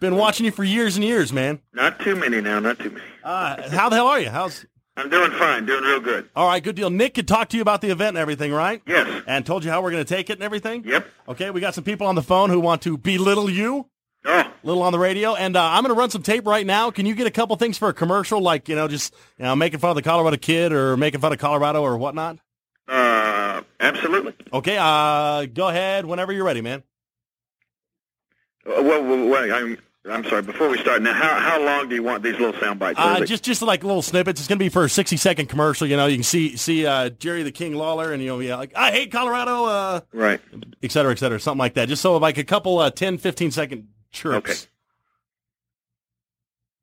Been 0.00 0.14
watching 0.14 0.46
you 0.46 0.52
for 0.52 0.62
years 0.62 0.94
and 0.94 1.04
years, 1.04 1.32
man. 1.32 1.58
Not 1.72 1.98
too 1.98 2.14
many 2.14 2.40
now. 2.40 2.60
Not 2.60 2.78
too 2.78 2.90
many. 2.90 3.04
Uh, 3.24 3.68
how 3.70 3.88
the 3.88 3.96
hell 3.96 4.06
are 4.06 4.20
you? 4.20 4.30
How's 4.30 4.64
I'm 4.96 5.08
doing 5.08 5.30
fine. 5.32 5.64
Doing 5.64 5.84
real 5.84 6.00
good. 6.00 6.28
all 6.36 6.46
right? 6.46 6.62
Good 6.62 6.76
deal. 6.76 6.90
Nick 6.90 7.14
could 7.14 7.26
talk 7.26 7.48
to 7.50 7.56
you 7.56 7.62
about 7.62 7.80
the 7.80 7.88
event 7.90 8.10
and 8.10 8.18
everything, 8.18 8.52
right? 8.52 8.82
Yes. 8.86 9.24
And 9.26 9.44
told 9.46 9.64
you 9.64 9.70
how 9.70 9.80
we're 9.82 9.90
going 9.90 10.04
to 10.04 10.14
take 10.14 10.28
it 10.28 10.34
and 10.34 10.42
everything. 10.42 10.84
Yep. 10.84 11.06
Okay, 11.28 11.50
we 11.50 11.60
got 11.60 11.74
some 11.74 11.84
people 11.84 12.06
on 12.06 12.14
the 12.14 12.22
phone 12.22 12.50
who 12.50 12.60
want 12.60 12.82
to 12.82 12.98
belittle 12.98 13.48
you, 13.48 13.86
Oh, 14.24 14.38
a 14.38 14.52
little 14.62 14.82
on 14.84 14.92
the 14.92 14.98
radio, 15.00 15.34
and 15.34 15.56
uh, 15.56 15.64
I'm 15.64 15.82
going 15.82 15.92
to 15.94 15.98
run 15.98 16.10
some 16.10 16.22
tape 16.22 16.46
right 16.46 16.64
now. 16.64 16.90
Can 16.92 17.06
you 17.06 17.14
get 17.16 17.26
a 17.26 17.30
couple 17.30 17.56
things 17.56 17.76
for 17.76 17.88
a 17.88 17.92
commercial, 17.94 18.40
like 18.40 18.68
you 18.68 18.76
know, 18.76 18.86
just 18.86 19.12
you 19.38 19.44
know, 19.44 19.56
making 19.56 19.80
fun 19.80 19.90
of 19.90 19.96
the 19.96 20.02
Colorado 20.02 20.36
kid 20.36 20.72
or 20.72 20.96
making 20.96 21.20
fun 21.20 21.32
of 21.32 21.38
Colorado 21.40 21.82
or 21.82 21.96
whatnot? 21.96 22.38
uh, 22.86 23.62
absolutely. 23.80 24.34
Okay, 24.52 24.76
uh, 24.78 25.46
go 25.46 25.68
ahead 25.68 26.04
whenever 26.06 26.32
you're 26.32 26.44
ready, 26.44 26.60
man. 26.60 26.84
Uh, 28.64 28.80
well, 28.82 29.02
well, 29.02 29.26
well, 29.28 29.52
I'm 29.52 29.78
I'm 30.04 30.24
sorry. 30.24 30.42
Before 30.42 30.68
we 30.68 30.78
start, 30.78 31.00
now, 31.00 31.12
how 31.12 31.38
how 31.38 31.64
long 31.64 31.88
do 31.88 31.94
you 31.94 32.02
want 32.02 32.24
these 32.24 32.32
little 32.32 32.58
sound 32.60 32.80
bites? 32.80 32.98
Uh, 32.98 33.24
just 33.24 33.44
just 33.44 33.62
like 33.62 33.84
little 33.84 34.02
snippets. 34.02 34.40
It's 34.40 34.48
going 34.48 34.58
to 34.58 34.64
be 34.64 34.68
for 34.68 34.84
a 34.84 34.88
60 34.88 35.16
second 35.16 35.46
commercial. 35.48 35.86
You 35.86 35.96
know, 35.96 36.06
you 36.06 36.16
can 36.16 36.24
see 36.24 36.56
see 36.56 36.84
uh, 36.86 37.10
Jerry 37.10 37.44
the 37.44 37.52
King 37.52 37.74
Lawler, 37.74 38.12
and 38.12 38.20
you 38.20 38.28
know, 38.28 38.40
yeah, 38.40 38.56
like 38.56 38.72
I 38.74 38.90
hate 38.90 39.12
Colorado, 39.12 39.64
uh, 39.64 40.00
right. 40.12 40.40
et 40.82 40.90
cetera, 40.90 41.12
et 41.12 41.18
cetera, 41.18 41.38
something 41.38 41.60
like 41.60 41.74
that. 41.74 41.88
Just 41.88 42.02
so 42.02 42.16
like 42.16 42.36
a 42.36 42.44
couple 42.44 42.78
uh, 42.80 42.90
10, 42.90 43.18
15 43.18 43.52
second 43.52 43.88
chirps. 44.10 44.50
Okay. 44.50 44.71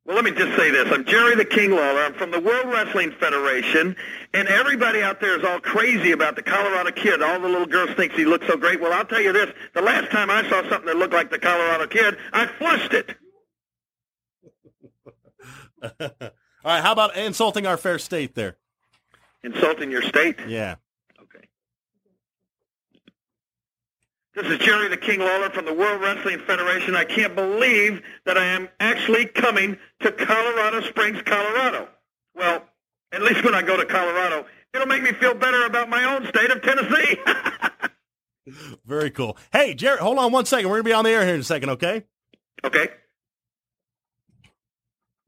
Well, 0.10 0.16
let 0.16 0.26
me 0.26 0.32
just 0.32 0.58
say 0.58 0.72
this. 0.72 0.92
I'm 0.92 1.06
Jerry 1.06 1.36
the 1.36 1.46
King 1.46 1.70
Lawler. 1.70 2.02
I'm 2.02 2.16
from 2.16 2.32
the 2.32 2.40
World 2.40 2.66
Wrestling 2.66 3.12
Federation, 3.12 3.96
and 4.34 4.48
everybody 4.48 5.04
out 5.04 5.22
there 5.22 5.38
is 5.38 5.46
all 5.46 5.60
crazy 5.60 6.14
about 6.14 6.36
the 6.36 6.42
Colorado 6.42 6.90
Kid. 6.90 7.22
All 7.22 7.40
the 7.40 7.48
little 7.48 7.68
girls 7.68 7.92
think 7.92 8.14
he 8.14 8.26
looks 8.26 8.48
so 8.48 8.58
great. 8.58 8.82
Well, 8.82 8.92
I'll 8.92 9.06
tell 9.06 9.22
you 9.22 9.32
this. 9.32 9.54
The 9.76 9.84
last 9.84 10.10
time 10.10 10.32
I 10.32 10.42
saw 10.50 10.68
something 10.68 10.88
that 10.88 10.98
looked 10.98 11.14
like 11.14 11.30
the 11.30 11.38
Colorado 11.38 11.86
Kid, 11.86 12.18
I 12.34 12.48
flushed 12.48 12.92
it. 12.92 13.18
All 16.02 16.32
right, 16.66 16.82
how 16.82 16.92
about 16.92 17.16
insulting 17.16 17.68
our 17.68 17.78
fair 17.78 18.00
state 18.00 18.34
there? 18.34 18.58
Insulting 19.44 19.92
your 19.92 20.02
state? 20.02 20.40
Yeah. 20.48 20.78
Okay. 21.22 21.48
This 24.36 24.46
is 24.46 24.60
Jerry 24.60 24.88
the 24.88 24.98
King 24.98 25.20
Lawler 25.20 25.50
from 25.50 25.66
the 25.66 25.74
World 25.74 26.02
Wrestling 26.02 26.40
Federation. 26.46 26.96
I 26.96 27.04
can't 27.04 27.34
believe 27.36 28.02
that 28.26 28.38
I 28.38 28.46
am 28.46 28.70
actually 28.80 29.26
coming 29.26 29.76
to 30.02 30.12
Colorado 30.12 30.82
Springs, 30.82 31.20
Colorado. 31.24 31.88
Well, 32.36 32.64
at 33.12 33.24
least 33.24 33.44
when 33.44 33.56
I 33.56 33.64
go 33.64 33.76
to 33.76 33.86
Colorado, 33.86 34.46
it'll 34.74 34.86
make 34.86 35.02
me 35.02 35.14
feel 35.14 35.34
better 35.34 35.66
about 35.66 35.90
my 35.90 36.04
own 36.04 36.28
state 36.28 36.52
of 36.52 36.62
Tennessee. 36.62 37.18
Very 38.86 39.10
cool. 39.10 39.36
Hey, 39.52 39.74
Jerry, 39.74 39.98
hold 39.98 40.20
on 40.20 40.32
one 40.32 40.46
second. 40.46 40.70
We're 40.70 40.76
going 40.76 40.84
to 40.84 40.90
be 40.90 40.94
on 40.94 41.06
the 41.06 41.10
air 41.10 41.26
here 41.26 41.34
in 41.34 41.42
a 41.42 41.44
second, 41.44 41.72
okay? 41.72 42.06
okay. 42.64 42.90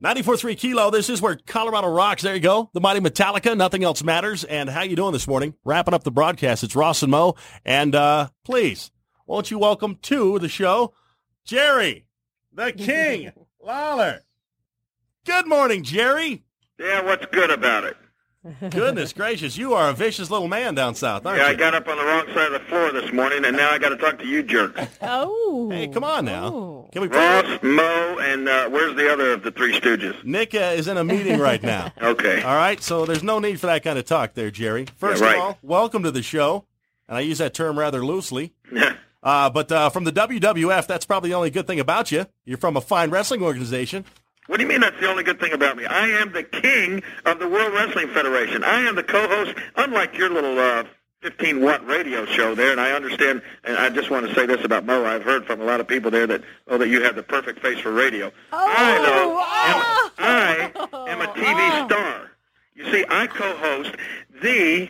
94.3 0.04 0.58
Kilo, 0.58 0.90
this 0.90 1.10
is 1.10 1.22
where 1.22 1.38
Colorado 1.46 1.88
rocks. 1.88 2.24
There 2.24 2.34
you 2.34 2.42
go. 2.42 2.72
The 2.74 2.82
mighty 2.82 3.00
Metallica, 3.00 3.56
Nothing 3.56 3.84
Else 3.84 4.02
Matters. 4.04 4.44
And 4.44 4.68
how 4.68 4.82
you 4.82 4.96
doing 4.96 5.14
this 5.14 5.28
morning? 5.28 5.54
Wrapping 5.64 5.94
up 5.94 6.04
the 6.04 6.10
broadcast. 6.10 6.64
It's 6.64 6.76
Ross 6.76 7.04
and 7.04 7.12
Mo. 7.12 7.36
And 7.64 7.94
uh, 7.94 8.30
please, 8.44 8.90
won't 9.28 9.52
you 9.52 9.60
welcome 9.60 9.98
to 10.04 10.40
the 10.40 10.50
show, 10.50 10.96
Jerry, 11.46 12.08
the 12.52 12.72
King 12.72 13.32
Lawler. 13.64 14.22
Good 15.24 15.48
morning, 15.48 15.84
Jerry. 15.84 16.46
Yeah, 16.80 17.04
what's 17.04 17.28
good 17.28 17.52
about 17.52 17.84
it? 17.84 17.96
Goodness 18.72 19.14
gracious, 19.14 19.56
you 19.56 19.76
are 19.76 19.92
a 19.92 19.94
vicious 19.94 20.32
little 20.32 20.48
man 20.48 20.74
down 20.74 20.96
south, 20.96 21.28
aren't 21.28 21.40
Yeah, 21.40 21.48
I 21.48 21.54
got 21.54 21.76
up 21.76 21.88
on 21.88 21.96
the 21.96 22.04
wrong 22.04 22.26
side 22.34 22.52
of 22.52 22.54
the 22.54 22.68
floor 22.68 22.92
this 22.92 23.14
morning, 23.14 23.46
and 23.46 23.56
now 23.56 23.70
I 23.70 23.78
got 23.78 23.90
to 23.90 23.98
talk 23.98 24.18
to 24.18 24.26
you 24.26 24.42
jerks. 24.42 24.82
Oh. 25.00 25.70
Hey, 25.72 25.88
come 25.88 26.04
on 26.04 26.26
now. 26.26 26.46
Oh. 26.48 26.90
Can 26.92 27.04
we 27.04 27.08
play? 27.08 27.20
Ross, 27.20 27.60
Mo, 27.62 28.18
and 28.20 28.50
uh, 28.50 28.68
where's 28.70 28.96
the 28.96 29.14
other 29.14 29.34
of 29.34 29.44
the 29.44 29.52
three 29.52 29.80
stooges? 29.80 30.24
Nick 30.24 30.56
uh, 30.56 30.74
is 30.76 30.88
in 30.88 30.98
a 30.98 31.04
meeting 31.04 31.40
right 31.40 31.62
now. 31.62 31.92
Okay. 32.02 32.42
All 32.42 32.56
right, 32.56 32.82
so 32.82 33.06
there's 33.06 33.22
no 33.24 33.38
need 33.38 33.60
for 33.60 33.68
that 33.68 33.84
kind 33.84 34.00
of 34.00 34.06
talk 34.06 34.34
there, 34.34 34.50
Jerry. 34.50 34.86
First 34.98 35.22
Yeah, 35.22 35.28
right. 35.28 35.38
of 35.38 35.42
all, 35.44 35.58
welcome 35.62 36.02
to 36.04 36.12
the 36.12 36.24
show. 36.24 36.66
And 37.08 37.18
I 37.18 37.22
use 37.22 37.38
that 37.38 37.54
term 37.54 37.78
rather 37.78 38.04
loosely. 38.04 38.54
Uh, 39.24 39.52
but 39.52 39.72
uh, 39.72 39.88
from 39.92 40.04
the 40.04 40.12
WWF, 40.12 40.88
that's 40.88 41.06
probably 41.06 41.30
the 41.30 41.36
only 41.36 41.52
good 41.52 41.68
thing 41.68 41.80
about 41.80 42.12
you. 42.12 42.26
You're 42.44 42.58
from 42.58 42.76
a 42.76 42.82
fine 42.82 43.12
wrestling 43.12 43.44
organization. 43.44 44.04
What 44.52 44.58
do 44.58 44.64
you 44.64 44.70
mean 44.70 44.82
that's 44.82 45.00
the 45.00 45.08
only 45.08 45.24
good 45.24 45.40
thing 45.40 45.54
about 45.54 45.78
me? 45.78 45.86
I 45.86 46.08
am 46.08 46.34
the 46.34 46.44
king 46.44 47.04
of 47.26 47.40
the 47.40 47.48
World 47.48 47.74
Wrestling 47.74 48.10
Federation. 48.10 48.66
I 48.66 48.82
am 48.82 48.96
the 48.96 49.04
co-host, 49.04 49.56
unlike 49.78 50.18
your 50.18 50.30
little 50.30 50.60
uh, 50.60 50.84
15 51.22 51.62
watt 51.62 51.88
radio 51.88 52.26
show 52.26 52.54
there. 52.54 52.74
And 52.74 52.82
I 52.82 52.92
understand, 52.92 53.44
and 53.64 53.78
I 53.78 53.88
just 53.88 54.12
want 54.12 54.28
to 54.28 54.36
say 54.36 54.46
this 54.46 54.62
about 54.66 54.86
Mo. 54.86 55.06
I've 55.06 55.24
heard 55.24 55.46
from 55.46 55.62
a 55.62 55.64
lot 55.64 55.80
of 55.80 55.88
people 55.88 56.12
there 56.12 56.28
that, 56.28 56.44
oh, 56.68 56.78
that 56.80 56.90
you 56.90 57.02
have 57.02 57.16
the 57.16 57.24
perfect 57.24 57.62
face 57.62 57.80
for 57.80 57.94
radio. 57.94 58.30
I, 58.52 58.98
though, 59.06 59.40
am, 60.20 60.92
I 60.98 61.10
am 61.10 61.22
a 61.22 61.28
TV 61.28 61.86
star. 61.86 62.32
You 62.76 62.92
see, 62.92 63.06
I 63.10 63.28
co-host 63.28 63.96
the 64.42 64.90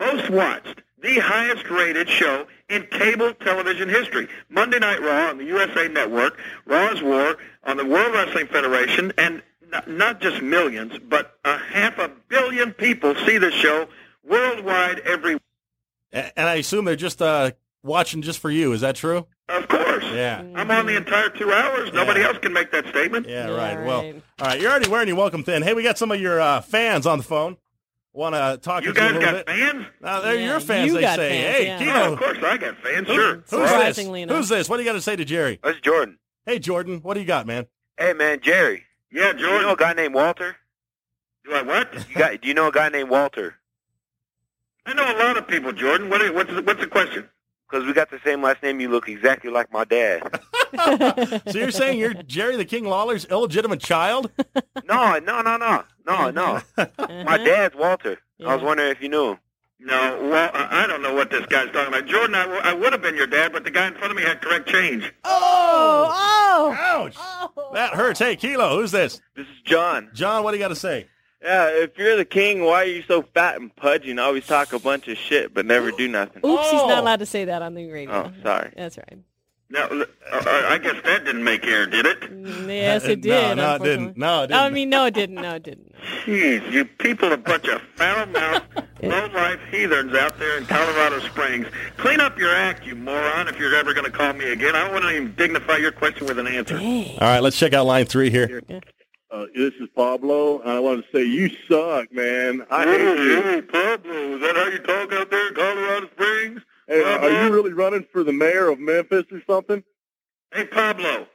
most 0.00 0.30
watched, 0.30 0.82
the 1.00 1.20
highest 1.20 1.70
rated 1.70 2.08
show 2.08 2.48
in 2.68 2.86
cable 2.86 3.32
television 3.34 3.88
history. 3.88 4.28
Monday 4.48 4.78
Night 4.78 5.00
Raw 5.00 5.30
on 5.30 5.38
the 5.38 5.44
USA 5.44 5.88
Network, 5.88 6.38
Raw's 6.64 7.02
War 7.02 7.36
on 7.64 7.76
the 7.76 7.84
World 7.84 8.12
Wrestling 8.14 8.46
Federation, 8.48 9.12
and 9.18 9.42
not, 9.70 9.88
not 9.88 10.20
just 10.20 10.42
millions, 10.42 10.98
but 10.98 11.38
a 11.44 11.58
half 11.58 11.98
a 11.98 12.10
billion 12.28 12.72
people 12.72 13.14
see 13.26 13.38
this 13.38 13.54
show 13.54 13.88
worldwide 14.24 15.00
every 15.00 15.38
And 16.12 16.32
I 16.36 16.54
assume 16.54 16.84
they're 16.84 16.96
just 16.96 17.22
uh, 17.22 17.52
watching 17.82 18.22
just 18.22 18.38
for 18.38 18.50
you. 18.50 18.72
Is 18.72 18.80
that 18.80 18.96
true? 18.96 19.26
Of 19.48 19.68
course. 19.68 20.04
Yeah. 20.04 20.42
I'm 20.54 20.70
on 20.70 20.86
the 20.86 20.96
entire 20.96 21.28
two 21.30 21.52
hours. 21.52 21.92
Nobody 21.92 22.22
else 22.22 22.38
can 22.38 22.52
make 22.52 22.72
that 22.72 22.86
statement. 22.88 23.28
Yeah, 23.28 23.48
right. 23.48 23.84
Well, 23.84 24.14
all 24.40 24.46
right. 24.46 24.60
You're 24.60 24.70
already 24.70 24.88
wearing 24.88 25.08
your 25.08 25.16
welcome 25.16 25.44
thin. 25.44 25.62
Hey, 25.62 25.74
we 25.74 25.82
got 25.82 25.98
some 25.98 26.10
of 26.10 26.20
your 26.20 26.40
uh, 26.40 26.60
fans 26.60 27.06
on 27.06 27.18
the 27.18 27.24
phone. 27.24 27.56
Want 28.16 28.34
to 28.34 28.56
talk 28.62 28.82
You 28.82 28.94
to 28.94 29.00
you 29.00 29.06
a 29.06 29.10
guys 29.12 29.20
little 29.20 29.32
got 29.32 29.46
bit? 29.46 29.56
fans? 29.56 29.86
Uh, 30.02 30.20
they're 30.22 30.34
Yeah, 30.36 30.46
your 30.52 30.60
fans, 30.60 30.86
you 30.86 30.94
they 30.94 31.00
got 31.02 31.16
say. 31.16 31.28
fans, 31.28 31.56
hey, 31.56 31.66
yeah. 31.66 31.78
Kilo, 31.78 32.08
Oh, 32.08 32.12
of 32.14 32.18
course 32.18 32.38
I 32.42 32.56
got 32.56 32.76
fans. 32.78 33.06
Sure. 33.08 33.34
who's 33.36 33.50
this? 33.50 33.98
Enough. 33.98 34.36
Who's 34.36 34.48
this? 34.48 34.68
What 34.70 34.78
do 34.78 34.82
you 34.84 34.88
got 34.88 34.94
to 34.94 35.02
say 35.02 35.16
to 35.16 35.24
Jerry? 35.26 35.60
That's 35.62 35.78
Jordan. 35.80 36.18
Hey, 36.46 36.58
Jordan, 36.58 37.00
what 37.02 37.12
do 37.14 37.20
you 37.20 37.26
got, 37.26 37.46
man? 37.46 37.66
Hey 37.98 38.14
man, 38.14 38.40
Jerry. 38.40 38.84
Yeah, 39.12 39.32
Do 39.34 39.40
you 39.42 39.60
know 39.62 39.72
a 39.72 39.76
guy 39.76 39.92
named 39.92 40.14
Walter? 40.14 40.56
Do 41.44 41.52
I 41.54 41.62
what? 41.62 41.92
You 42.08 42.14
got? 42.14 42.40
Do 42.40 42.48
you 42.48 42.54
know 42.54 42.68
a 42.68 42.72
guy 42.72 42.88
named 42.88 43.10
Walter? 43.10 43.56
I 44.86 44.94
know 44.94 45.04
a 45.04 45.16
lot 45.22 45.36
of 45.36 45.46
people, 45.46 45.72
Jordan. 45.72 46.08
What, 46.08 46.34
what's, 46.34 46.50
the, 46.50 46.62
what's 46.62 46.80
the 46.80 46.86
question? 46.86 47.28
Because 47.68 47.86
we 47.86 47.92
got 47.92 48.10
the 48.10 48.20
same 48.24 48.42
last 48.42 48.62
name. 48.62 48.80
You 48.80 48.88
look 48.88 49.08
exactly 49.08 49.50
like 49.50 49.70
my 49.72 49.84
dad. 49.84 50.22
So 51.52 51.58
you're 51.58 51.70
saying 51.70 51.98
you're 51.98 52.14
Jerry 52.14 52.56
the 52.56 52.64
King 52.64 52.84
Lawler's 52.84 53.24
illegitimate 53.26 53.80
child? 53.80 54.30
no, 54.84 55.18
no, 55.18 55.42
no, 55.42 55.56
no, 55.56 55.84
no, 56.06 56.30
no. 56.30 56.60
My 57.24 57.38
dad's 57.38 57.74
Walter. 57.74 58.18
I 58.44 58.54
was 58.54 58.62
wondering 58.62 58.90
if 58.90 59.00
you 59.00 59.08
knew 59.08 59.30
him. 59.32 59.38
No, 59.78 60.18
well, 60.30 60.50
I 60.54 60.84
I 60.84 60.86
don't 60.86 61.02
know 61.02 61.14
what 61.14 61.30
this 61.30 61.44
guy's 61.46 61.70
talking 61.70 61.88
about. 61.88 62.06
Jordan, 62.06 62.34
I, 62.34 62.42
w- 62.44 62.60
I 62.64 62.72
would 62.72 62.92
have 62.94 63.02
been 63.02 63.14
your 63.14 63.26
dad, 63.26 63.52
but 63.52 63.62
the 63.64 63.70
guy 63.70 63.86
in 63.86 63.94
front 63.94 64.10
of 64.10 64.16
me 64.16 64.22
had 64.22 64.40
correct 64.40 64.68
change. 64.68 65.12
Oh, 65.24 66.08
oh. 66.10 66.76
Ouch! 66.78 67.14
Oh. 67.18 67.70
That 67.74 67.92
hurts. 67.92 68.18
Hey, 68.18 68.36
Kilo, 68.36 68.78
who's 68.80 68.90
this? 68.90 69.20
This 69.36 69.46
is 69.46 69.60
John. 69.64 70.10
John, 70.14 70.42
what 70.44 70.52
do 70.52 70.56
you 70.56 70.62
got 70.64 70.68
to 70.68 70.74
say? 70.76 71.08
Yeah, 71.42 71.68
if 71.68 71.96
you're 71.98 72.16
the 72.16 72.24
king, 72.24 72.64
why 72.64 72.82
are 72.82 72.86
you 72.86 73.02
so 73.02 73.22
fat 73.34 73.60
and 73.60 73.74
pudgy 73.76 74.10
and 74.10 74.18
always 74.18 74.46
talk 74.46 74.72
a 74.72 74.78
bunch 74.78 75.08
of 75.08 75.18
shit 75.18 75.52
but 75.52 75.66
never 75.66 75.90
do 75.92 76.08
nothing? 76.08 76.40
Oops, 76.44 76.70
he's 76.70 76.80
Oh. 76.80 76.88
not 76.88 76.98
allowed 76.98 77.18
to 77.20 77.26
say 77.26 77.44
that 77.44 77.60
on 77.60 77.74
the 77.74 77.90
radio. 77.90 78.14
Oh, 78.14 78.42
sorry. 78.42 78.72
That's 78.76 78.96
right. 78.96 79.18
Now, 79.68 79.86
uh, 79.86 80.04
uh, 80.32 80.42
I 80.68 80.78
guess 80.78 80.94
that 81.04 81.24
didn't 81.24 81.42
make 81.42 81.66
air, 81.66 81.86
did 81.86 82.06
it? 82.06 82.18
Yes, 82.68 83.04
it 83.04 83.20
did. 83.22 83.56
no, 83.56 83.74
it 83.74 83.82
didn't. 83.82 84.16
No, 84.16 84.44
it 84.44 84.48
didn't. 84.48 84.62
I 84.62 84.70
mean, 84.70 84.88
no, 84.90 85.06
it 85.06 85.14
didn't. 85.14 85.36
No, 85.36 85.56
it 85.56 85.64
didn't. 85.64 85.92
Jeez, 86.24 86.70
you 86.70 86.84
people 86.84 87.30
are 87.30 87.34
a 87.34 87.36
bunch 87.38 87.66
of 87.66 87.80
foul-mouthed, 87.96 88.64
low-life 89.02 89.58
heathens 89.72 90.14
out 90.14 90.38
there 90.38 90.56
in 90.58 90.66
Colorado 90.66 91.18
Springs. 91.20 91.66
Clean 91.96 92.20
up 92.20 92.38
your 92.38 92.54
act, 92.54 92.86
you 92.86 92.94
moron, 92.94 93.48
if 93.48 93.58
you're 93.58 93.74
ever 93.74 93.92
going 93.92 94.04
to 94.06 94.16
call 94.16 94.32
me 94.34 94.52
again. 94.52 94.76
I 94.76 94.84
don't 94.84 94.92
want 94.92 95.04
to 95.04 95.10
even 95.10 95.34
dignify 95.34 95.78
your 95.78 95.92
question 95.92 96.26
with 96.26 96.38
an 96.38 96.46
answer. 96.46 96.76
All 96.76 97.16
right, 97.20 97.40
let's 97.40 97.58
check 97.58 97.72
out 97.72 97.86
line 97.86 98.06
three 98.06 98.30
here. 98.30 98.62
Uh, 99.28 99.46
this 99.54 99.74
is 99.80 99.88
Pablo, 99.96 100.60
and 100.60 100.70
I 100.70 100.78
want 100.78 101.04
to 101.04 101.10
say 101.12 101.24
you 101.24 101.50
suck, 101.68 102.12
man. 102.12 102.64
I 102.70 102.84
hate 102.84 103.00
you. 103.18 103.42
Hey, 103.42 103.62
Pablo, 103.62 104.12
is 104.36 104.40
that 104.42 104.54
how 104.54 104.66
you 104.68 104.78
talk 104.78 105.12
out 105.12 105.30
there 105.30 105.48
in 105.48 105.54
Colorado 105.54 106.06
Springs? 106.14 106.60
Hey, 106.86 107.02
are 107.02 107.44
you 107.44 107.52
really 107.52 107.72
running 107.72 108.06
for 108.12 108.22
the 108.22 108.32
mayor 108.32 108.68
of 108.68 108.78
Memphis 108.78 109.24
or 109.32 109.42
something? 109.46 109.82
Hey, 110.52 110.66
Pablo. 110.66 111.26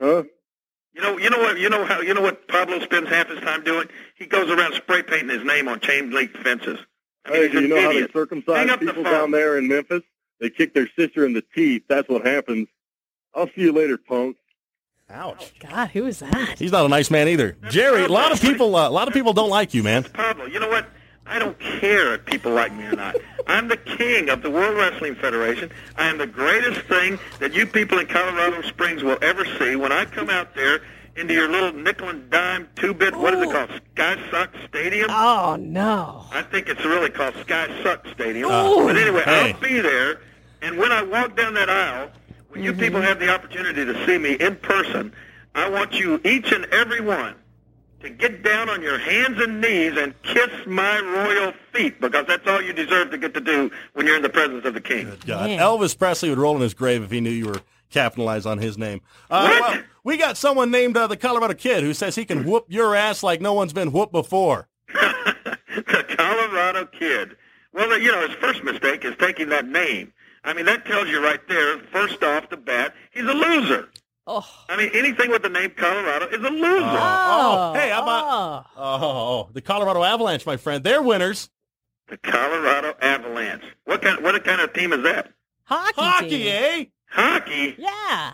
Huh? 0.00 0.24
You 0.92 1.02
know, 1.02 1.18
you 1.18 1.30
know 1.30 1.38
what, 1.38 1.58
you 1.58 1.70
know 1.70 1.84
how, 1.84 2.00
you 2.00 2.14
know 2.14 2.20
what 2.20 2.48
Pablo 2.48 2.80
spends 2.80 3.08
half 3.08 3.28
his 3.28 3.40
time 3.40 3.62
doing? 3.64 3.88
He 4.16 4.26
goes 4.26 4.50
around 4.50 4.74
spray 4.74 5.02
painting 5.02 5.28
his 5.28 5.44
name 5.44 5.68
on 5.68 5.80
chain 5.80 6.10
link 6.10 6.36
fences. 6.36 6.78
I 7.24 7.30
mean, 7.30 7.42
Hey, 7.42 7.48
do 7.48 7.58
you 7.60 7.64
an 7.64 7.70
know 7.70 7.80
how 7.80 7.92
they 7.92 8.12
circumcise 8.12 8.68
up 8.68 8.80
the 8.80 8.86
people 8.86 9.04
down 9.04 9.30
there 9.30 9.56
in 9.56 9.68
Memphis? 9.68 10.02
They 10.40 10.50
kick 10.50 10.74
their 10.74 10.88
sister 10.98 11.24
in 11.24 11.32
the 11.32 11.44
teeth. 11.54 11.84
That's 11.88 12.08
what 12.08 12.26
happens. 12.26 12.68
I'll 13.34 13.46
see 13.48 13.62
you 13.62 13.72
later, 13.72 13.96
punk. 13.98 14.36
Ouch! 15.08 15.52
God, 15.58 15.90
who 15.90 16.06
is 16.06 16.20
that? 16.20 16.58
He's 16.58 16.72
not 16.72 16.84
a 16.86 16.88
nice 16.88 17.10
man 17.10 17.28
either. 17.28 17.56
Jerry, 17.68 18.04
a 18.04 18.08
lot 18.08 18.32
of 18.32 18.40
people, 18.40 18.74
uh, 18.76 18.88
a 18.88 18.90
lot 18.90 19.08
of 19.08 19.14
people 19.14 19.32
don't 19.32 19.50
like 19.50 19.74
you, 19.74 19.82
man. 19.82 20.04
Pablo, 20.04 20.46
you 20.46 20.60
know 20.60 20.68
what? 20.68 20.86
I 21.30 21.38
don't 21.38 21.58
care 21.60 22.14
if 22.14 22.24
people 22.24 22.52
like 22.52 22.72
me 22.74 22.84
or 22.86 22.92
not. 22.96 23.14
I'm 23.46 23.68
the 23.68 23.76
king 23.76 24.28
of 24.28 24.42
the 24.42 24.50
World 24.50 24.76
Wrestling 24.76 25.14
Federation. 25.14 25.70
I 25.96 26.08
am 26.08 26.18
the 26.18 26.26
greatest 26.26 26.80
thing 26.82 27.18
that 27.38 27.54
you 27.54 27.66
people 27.66 27.98
in 28.00 28.06
Colorado 28.08 28.62
Springs 28.62 29.02
will 29.04 29.18
ever 29.22 29.44
see. 29.58 29.76
When 29.76 29.92
I 29.92 30.04
come 30.06 30.28
out 30.28 30.54
there 30.56 30.80
into 31.16 31.32
your 31.32 31.48
little 31.48 31.72
nickel 31.72 32.08
and 32.08 32.28
dime 32.30 32.68
two-bit, 32.74 33.14
what 33.16 33.32
is 33.34 33.42
it 33.42 33.50
called, 33.52 33.70
Sky 33.94 34.16
Suck 34.30 34.50
Stadium? 34.68 35.06
Oh 35.10 35.56
no. 35.60 36.24
I 36.32 36.42
think 36.42 36.68
it's 36.68 36.84
really 36.84 37.10
called 37.10 37.34
Sky 37.36 37.68
Suck 37.82 38.06
Stadium. 38.12 38.48
Oh. 38.50 38.86
but 38.86 38.96
anyway, 38.96 39.22
Hey. 39.24 39.52
I'll 39.52 39.60
be 39.60 39.80
there, 39.80 40.20
and 40.62 40.78
when 40.78 40.90
I 40.90 41.02
walk 41.02 41.36
down 41.36 41.54
that 41.54 41.70
aisle, 41.70 42.10
when 42.48 42.64
you 42.64 42.72
Mm-hmm. 42.72 42.80
people 42.80 43.00
have 43.00 43.20
the 43.20 43.32
opportunity 43.32 43.84
to 43.84 44.06
see 44.06 44.18
me 44.18 44.32
in 44.34 44.56
person, 44.56 45.12
I 45.54 45.68
want 45.68 45.92
you, 45.98 46.20
each 46.24 46.50
and 46.52 46.64
every 46.66 47.00
one, 47.00 47.34
to 48.00 48.10
get 48.10 48.42
down 48.42 48.68
on 48.68 48.82
your 48.82 48.98
hands 48.98 49.40
and 49.40 49.60
knees 49.60 49.96
and 49.96 50.14
kiss 50.22 50.50
my 50.66 51.00
royal 51.00 51.52
feet, 51.72 52.00
because 52.00 52.26
that's 52.26 52.46
all 52.46 52.62
you 52.62 52.72
deserve 52.72 53.10
to 53.10 53.18
get 53.18 53.34
to 53.34 53.40
do 53.40 53.70
when 53.92 54.06
you're 54.06 54.16
in 54.16 54.22
the 54.22 54.28
presence 54.28 54.64
of 54.64 54.74
the 54.74 54.80
king. 54.80 55.06
God, 55.26 55.50
Man. 55.50 55.58
Elvis 55.58 55.96
Presley 55.96 56.30
would 56.30 56.38
roll 56.38 56.56
in 56.56 56.62
his 56.62 56.74
grave 56.74 57.02
if 57.02 57.10
he 57.10 57.20
knew 57.20 57.30
you 57.30 57.46
were 57.46 57.60
capitalized 57.90 58.46
on 58.46 58.58
his 58.58 58.78
name. 58.78 59.00
Uh, 59.30 59.58
well, 59.60 59.82
we 60.04 60.16
got 60.16 60.36
someone 60.36 60.70
named 60.70 60.96
uh, 60.96 61.06
the 61.06 61.16
Colorado 61.16 61.54
Kid 61.54 61.82
who 61.82 61.92
says 61.92 62.14
he 62.14 62.24
can 62.24 62.44
whoop 62.44 62.66
your 62.68 62.94
ass 62.94 63.22
like 63.22 63.40
no 63.40 63.52
one's 63.52 63.72
been 63.72 63.92
whooped 63.92 64.12
before. 64.12 64.68
the 64.88 66.04
Colorado 66.16 66.86
Kid. 66.86 67.36
Well, 67.72 67.98
you 67.98 68.10
know, 68.10 68.26
his 68.26 68.36
first 68.36 68.64
mistake 68.64 69.04
is 69.04 69.14
taking 69.18 69.48
that 69.50 69.66
name. 69.66 70.12
I 70.42 70.54
mean, 70.54 70.64
that 70.66 70.86
tells 70.86 71.08
you 71.08 71.22
right 71.22 71.46
there, 71.48 71.78
first 71.92 72.22
off 72.22 72.48
the 72.48 72.56
bat, 72.56 72.94
he's 73.10 73.24
a 73.24 73.34
loser. 73.34 73.90
Oh. 74.32 74.46
I 74.68 74.76
mean, 74.76 74.90
anything 74.94 75.30
with 75.30 75.42
the 75.42 75.48
name 75.48 75.70
Colorado 75.76 76.26
is 76.28 76.38
a 76.38 76.50
loser. 76.50 76.84
Oh, 76.86 77.72
hey, 77.74 77.90
how 77.90 78.02
about 78.02 78.66
oh, 78.76 78.98
oh, 79.02 79.48
the 79.52 79.60
Colorado 79.60 80.04
Avalanche, 80.04 80.46
my 80.46 80.56
friend? 80.56 80.84
They're 80.84 81.02
winners. 81.02 81.50
The 82.08 82.16
Colorado 82.16 82.94
Avalanche. 83.02 83.64
What 83.86 84.02
kind? 84.02 84.22
What 84.22 84.42
kind 84.44 84.60
of 84.60 84.72
team 84.72 84.92
is 84.92 85.02
that? 85.02 85.32
Hockey. 85.64 85.92
Hockey, 86.00 86.28
team. 86.28 86.46
eh? 86.48 86.84
Hockey. 87.08 87.74
Yeah. 87.78 88.32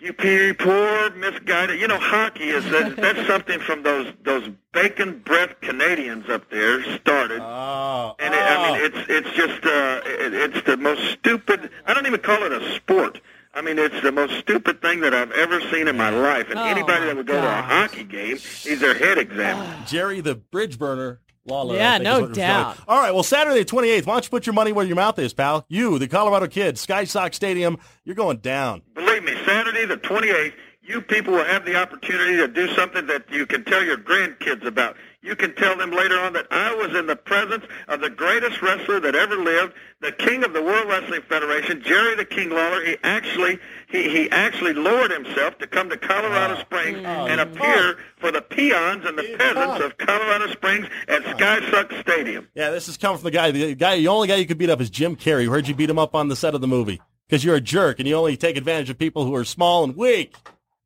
You 0.00 0.12
pe- 0.12 0.52
poor 0.52 1.10
misguided. 1.10 1.80
You 1.80 1.88
know, 1.88 1.98
hockey 1.98 2.50
is 2.50 2.64
that, 2.66 2.96
that's 2.98 3.26
something 3.26 3.58
from 3.60 3.82
those 3.82 4.12
those 4.22 4.48
bacon 4.72 5.20
breath 5.24 5.60
Canadians 5.62 6.28
up 6.28 6.50
there 6.50 6.82
started. 6.96 7.40
Oh, 7.42 8.14
And 8.18 8.32
it, 8.34 8.38
I 8.40 8.72
mean, 8.72 8.80
it's 8.84 9.08
it's 9.08 9.36
just 9.36 9.64
uh, 9.64 10.00
it, 10.04 10.34
it's 10.34 10.66
the 10.66 10.76
most 10.76 11.02
stupid. 11.12 11.70
I 11.86 11.94
don't 11.94 12.06
even 12.06 12.20
call 12.20 12.42
it 12.44 12.52
a 12.52 12.74
sport. 12.76 13.20
I 13.54 13.62
mean, 13.62 13.78
it's 13.78 14.00
the 14.02 14.12
most 14.12 14.34
stupid 14.38 14.80
thing 14.82 15.00
that 15.00 15.14
I've 15.14 15.32
ever 15.32 15.60
seen 15.70 15.88
in 15.88 15.96
my 15.96 16.10
life. 16.10 16.48
And 16.50 16.58
Oh, 16.58 16.64
anybody 16.64 17.06
that 17.06 17.16
would 17.16 17.26
go 17.26 17.40
to 17.40 17.46
a 17.48 17.62
hockey 17.62 18.04
game 18.04 18.36
needs 18.36 18.80
their 18.80 18.94
head 18.94 19.18
examined. 19.18 19.68
Jerry 19.86 20.20
the 20.20 20.34
Bridge 20.36 20.78
Burner. 20.78 21.20
Lawler, 21.46 21.76
I 21.76 21.78
Yeah, 21.78 21.98
no 21.98 22.10
is 22.16 22.20
what 22.20 22.24
it 22.24 22.28
was 22.28 22.38
doubt. 22.38 22.76
All 22.86 22.98
right, 23.00 23.10
well, 23.12 23.22
Saturday 23.22 23.60
the 23.60 23.64
28th, 23.64 24.04
why 24.06 24.14
don't 24.14 24.24
you 24.24 24.30
put 24.30 24.44
your 24.46 24.52
money 24.52 24.70
where 24.72 24.84
your 24.84 24.96
mouth 24.96 25.18
is, 25.18 25.32
pal? 25.32 25.64
You, 25.68 25.98
the 25.98 26.06
Colorado 26.06 26.46
Kid, 26.46 26.78
Sky 26.78 27.04
Sox 27.04 27.36
Stadium, 27.36 27.78
you're 28.04 28.14
going 28.14 28.36
down. 28.38 28.82
Believe 28.94 29.24
me, 29.24 29.32
Saturday 29.46 29.86
the 29.86 29.96
28th, 29.96 30.52
you 30.82 31.00
people 31.00 31.32
will 31.32 31.44
have 31.44 31.64
the 31.64 31.74
opportunity 31.76 32.36
to 32.36 32.48
do 32.48 32.68
something 32.74 33.06
that 33.06 33.30
you 33.30 33.46
can 33.46 33.64
tell 33.64 33.82
your 33.82 33.96
grandkids 33.96 34.66
about. 34.66 34.96
You 35.20 35.34
can 35.34 35.52
tell 35.56 35.76
them 35.76 35.90
later 35.90 36.16
on 36.20 36.32
that 36.34 36.46
I 36.52 36.72
was 36.74 36.94
in 36.94 37.08
the 37.08 37.16
presence 37.16 37.64
of 37.88 38.00
the 38.00 38.08
greatest 38.08 38.62
wrestler 38.62 39.00
that 39.00 39.16
ever 39.16 39.36
lived, 39.36 39.74
the 40.00 40.12
king 40.12 40.44
of 40.44 40.52
the 40.52 40.62
World 40.62 40.88
Wrestling 40.88 41.22
Federation, 41.28 41.82
Jerry 41.82 42.14
the 42.14 42.24
King 42.24 42.50
Lawler. 42.50 42.84
He 42.84 42.96
actually 43.02 43.58
he, 43.88 44.08
he 44.08 44.30
actually 44.30 44.74
lowered 44.74 45.10
himself 45.10 45.58
to 45.58 45.66
come 45.66 45.90
to 45.90 45.96
Colorado 45.96 46.54
ah. 46.54 46.60
Springs 46.60 46.98
mm. 46.98 47.04
and 47.04 47.40
mm. 47.40 47.42
appear 47.42 47.96
ah. 47.98 48.02
for 48.18 48.30
the 48.30 48.40
peons 48.42 49.04
and 49.04 49.18
the 49.18 49.36
peasants 49.36 49.84
of 49.84 49.98
Colorado 49.98 50.52
Springs 50.52 50.86
at 51.08 51.26
ah. 51.26 51.36
Sky 51.36 51.70
Suck 51.70 51.92
Stadium. 52.00 52.46
Yeah, 52.54 52.70
this 52.70 52.86
is 52.86 52.96
coming 52.96 53.18
from 53.18 53.24
the 53.24 53.32
guy. 53.32 53.50
The 53.50 53.74
guy, 53.74 53.96
the 53.96 54.08
only 54.08 54.28
guy 54.28 54.36
you 54.36 54.46
could 54.46 54.58
beat 54.58 54.70
up 54.70 54.80
is 54.80 54.88
Jim 54.88 55.16
Carrey. 55.16 55.44
Who 55.44 55.50
heard 55.50 55.66
you 55.66 55.74
beat 55.74 55.90
him 55.90 55.98
up 55.98 56.14
on 56.14 56.28
the 56.28 56.36
set 56.36 56.54
of 56.54 56.60
the 56.60 56.68
movie 56.68 57.00
because 57.26 57.44
you're 57.44 57.56
a 57.56 57.60
jerk 57.60 57.98
and 57.98 58.06
you 58.06 58.14
only 58.14 58.36
take 58.36 58.56
advantage 58.56 58.88
of 58.88 58.98
people 58.98 59.24
who 59.24 59.34
are 59.34 59.44
small 59.44 59.82
and 59.82 59.96
weak. 59.96 60.36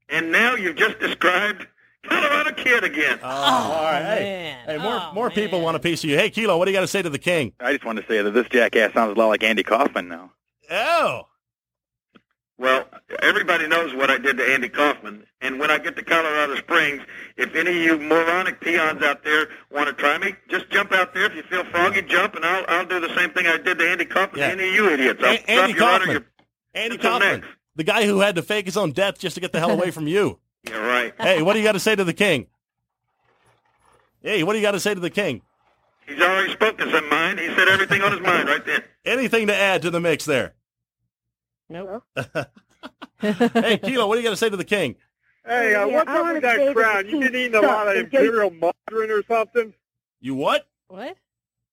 And 0.08 0.32
now 0.32 0.54
you've 0.54 0.76
just 0.76 0.98
described 0.98 1.66
Colorado 2.08 2.52
Kid 2.52 2.84
again. 2.84 3.18
Oh, 3.22 3.26
all 3.28 3.82
right. 3.82 4.00
Oh, 4.00 4.14
hey, 4.16 4.24
man. 4.66 4.66
hey, 4.66 4.78
more 4.78 5.00
Oh, 5.00 5.12
more 5.14 5.30
people 5.30 5.60
want 5.60 5.76
a 5.76 5.80
piece 5.80 6.02
of 6.04 6.10
you. 6.10 6.16
Hey, 6.16 6.30
Kilo, 6.30 6.56
what 6.58 6.64
do 6.66 6.70
you 6.70 6.76
got 6.76 6.80
to 6.82 6.86
say 6.88 7.02
to 7.02 7.10
the 7.10 7.18
king? 7.18 7.52
I 7.60 7.72
just 7.72 7.84
want 7.84 7.98
to 8.00 8.04
say 8.06 8.20
that 8.22 8.30
this 8.32 8.46
jackass 8.48 8.92
sounds 8.94 9.16
a 9.16 9.18
lot 9.18 9.28
like 9.28 9.42
Andy 9.42 9.62
Kaufman 9.62 10.08
now. 10.08 10.32
Oh, 10.70 11.22
Well, 12.58 12.84
everybody 13.22 13.66
knows 13.68 13.94
what 13.94 14.10
I 14.10 14.18
did 14.18 14.36
to 14.38 14.44
Andy 14.52 14.68
Kaufman. 14.68 15.26
And 15.40 15.58
when 15.58 15.70
I 15.70 15.78
get 15.78 15.96
to 15.96 16.02
Colorado 16.04 16.54
Springs, 16.56 17.02
if 17.36 17.54
any 17.54 17.70
of 17.70 17.76
you 17.76 17.98
moronic 17.98 18.60
peons 18.60 19.02
out 19.02 19.24
there 19.24 19.48
want 19.70 19.88
to 19.88 19.92
try 19.92 20.18
me, 20.18 20.34
just 20.48 20.70
jump 20.70 20.92
out 20.92 21.12
there. 21.14 21.24
If 21.26 21.34
you 21.34 21.42
feel 21.44 21.64
froggy, 21.64 22.02
jump, 22.02 22.34
and 22.36 22.44
I'll 22.44 22.64
I'll 22.68 22.86
do 22.86 23.00
the 23.00 23.14
same 23.16 23.30
thing 23.30 23.46
I 23.46 23.58
did 23.58 23.78
to 23.78 23.88
Andy 23.88 24.04
Kaufman. 24.04 24.38
Yeah. 24.40 24.48
Any 24.48 24.68
of 24.68 24.74
you 24.74 24.88
idiots, 24.90 25.20
I'll 25.22 25.32
A- 25.34 25.36
drop 25.38 25.48
Andy 25.48 25.72
your 25.74 25.84
honor, 25.84 25.98
Kaufman. 25.98 26.12
your- 26.12 26.24
Andy 26.74 26.98
Kaufman, 26.98 27.40
next? 27.40 27.48
the 27.76 27.84
guy 27.84 28.06
who 28.06 28.20
had 28.20 28.34
to 28.36 28.42
fake 28.42 28.66
his 28.66 28.76
own 28.76 28.92
death 28.92 29.18
just 29.18 29.34
to 29.34 29.40
get 29.40 29.52
the 29.52 29.58
hell 29.58 29.70
away 29.78 29.90
from 29.90 30.06
you. 30.06 30.38
Yeah, 30.64 30.76
right. 30.76 31.14
Hey, 31.18 31.42
what 31.42 31.54
do 31.54 31.58
you 31.58 31.64
got 31.64 31.72
to 31.72 31.80
say 31.80 31.94
to 31.96 32.04
the 32.04 32.12
king? 32.12 32.46
Hey, 34.22 34.42
what 34.44 34.52
do 34.52 34.58
you 34.58 34.62
got 34.64 34.72
to 34.72 34.80
say 34.80 34.94
to 34.94 35.00
the 35.00 35.10
king? 35.10 35.42
He's 36.06 36.20
already 36.20 36.52
spoken 36.52 36.88
his 36.88 37.02
mind. 37.10 37.38
He 37.40 37.48
said 37.54 37.68
everything 37.68 38.02
on 38.02 38.12
his 38.12 38.20
mind 38.20 38.48
right 38.48 38.64
there. 38.64 38.84
Anything 39.04 39.48
to 39.48 39.54
add 39.56 39.82
to 39.82 39.90
the 39.90 40.00
mix 40.00 40.24
there? 40.24 40.54
Nope. 41.68 42.04
Hey, 43.20 43.78
Kilo, 43.78 44.08
what 44.08 44.16
do 44.16 44.20
you 44.20 44.26
got 44.26 44.30
to 44.30 44.36
say 44.36 44.50
to 44.50 44.56
the 44.56 44.64
king? 44.64 44.96
Hey, 45.46 45.76
uh, 45.76 45.86
Yeah, 45.86 45.96
what's 45.96 46.08
I 46.10 46.18
up 46.18 46.32
with 46.32 46.42
that 46.42 46.56
that 46.58 46.74
crown? 46.74 47.04
the 47.04 47.10
You 47.12 47.20
been 47.20 47.30
king 47.32 47.40
eating 47.40 47.54
a 47.54 47.60
lot 47.60 47.86
of 47.86 47.96
imperial 47.96 48.50
margarine 48.50 49.10
or 49.12 49.22
something? 49.28 49.72
You 50.20 50.34
what? 50.34 50.66
What? 50.88 51.16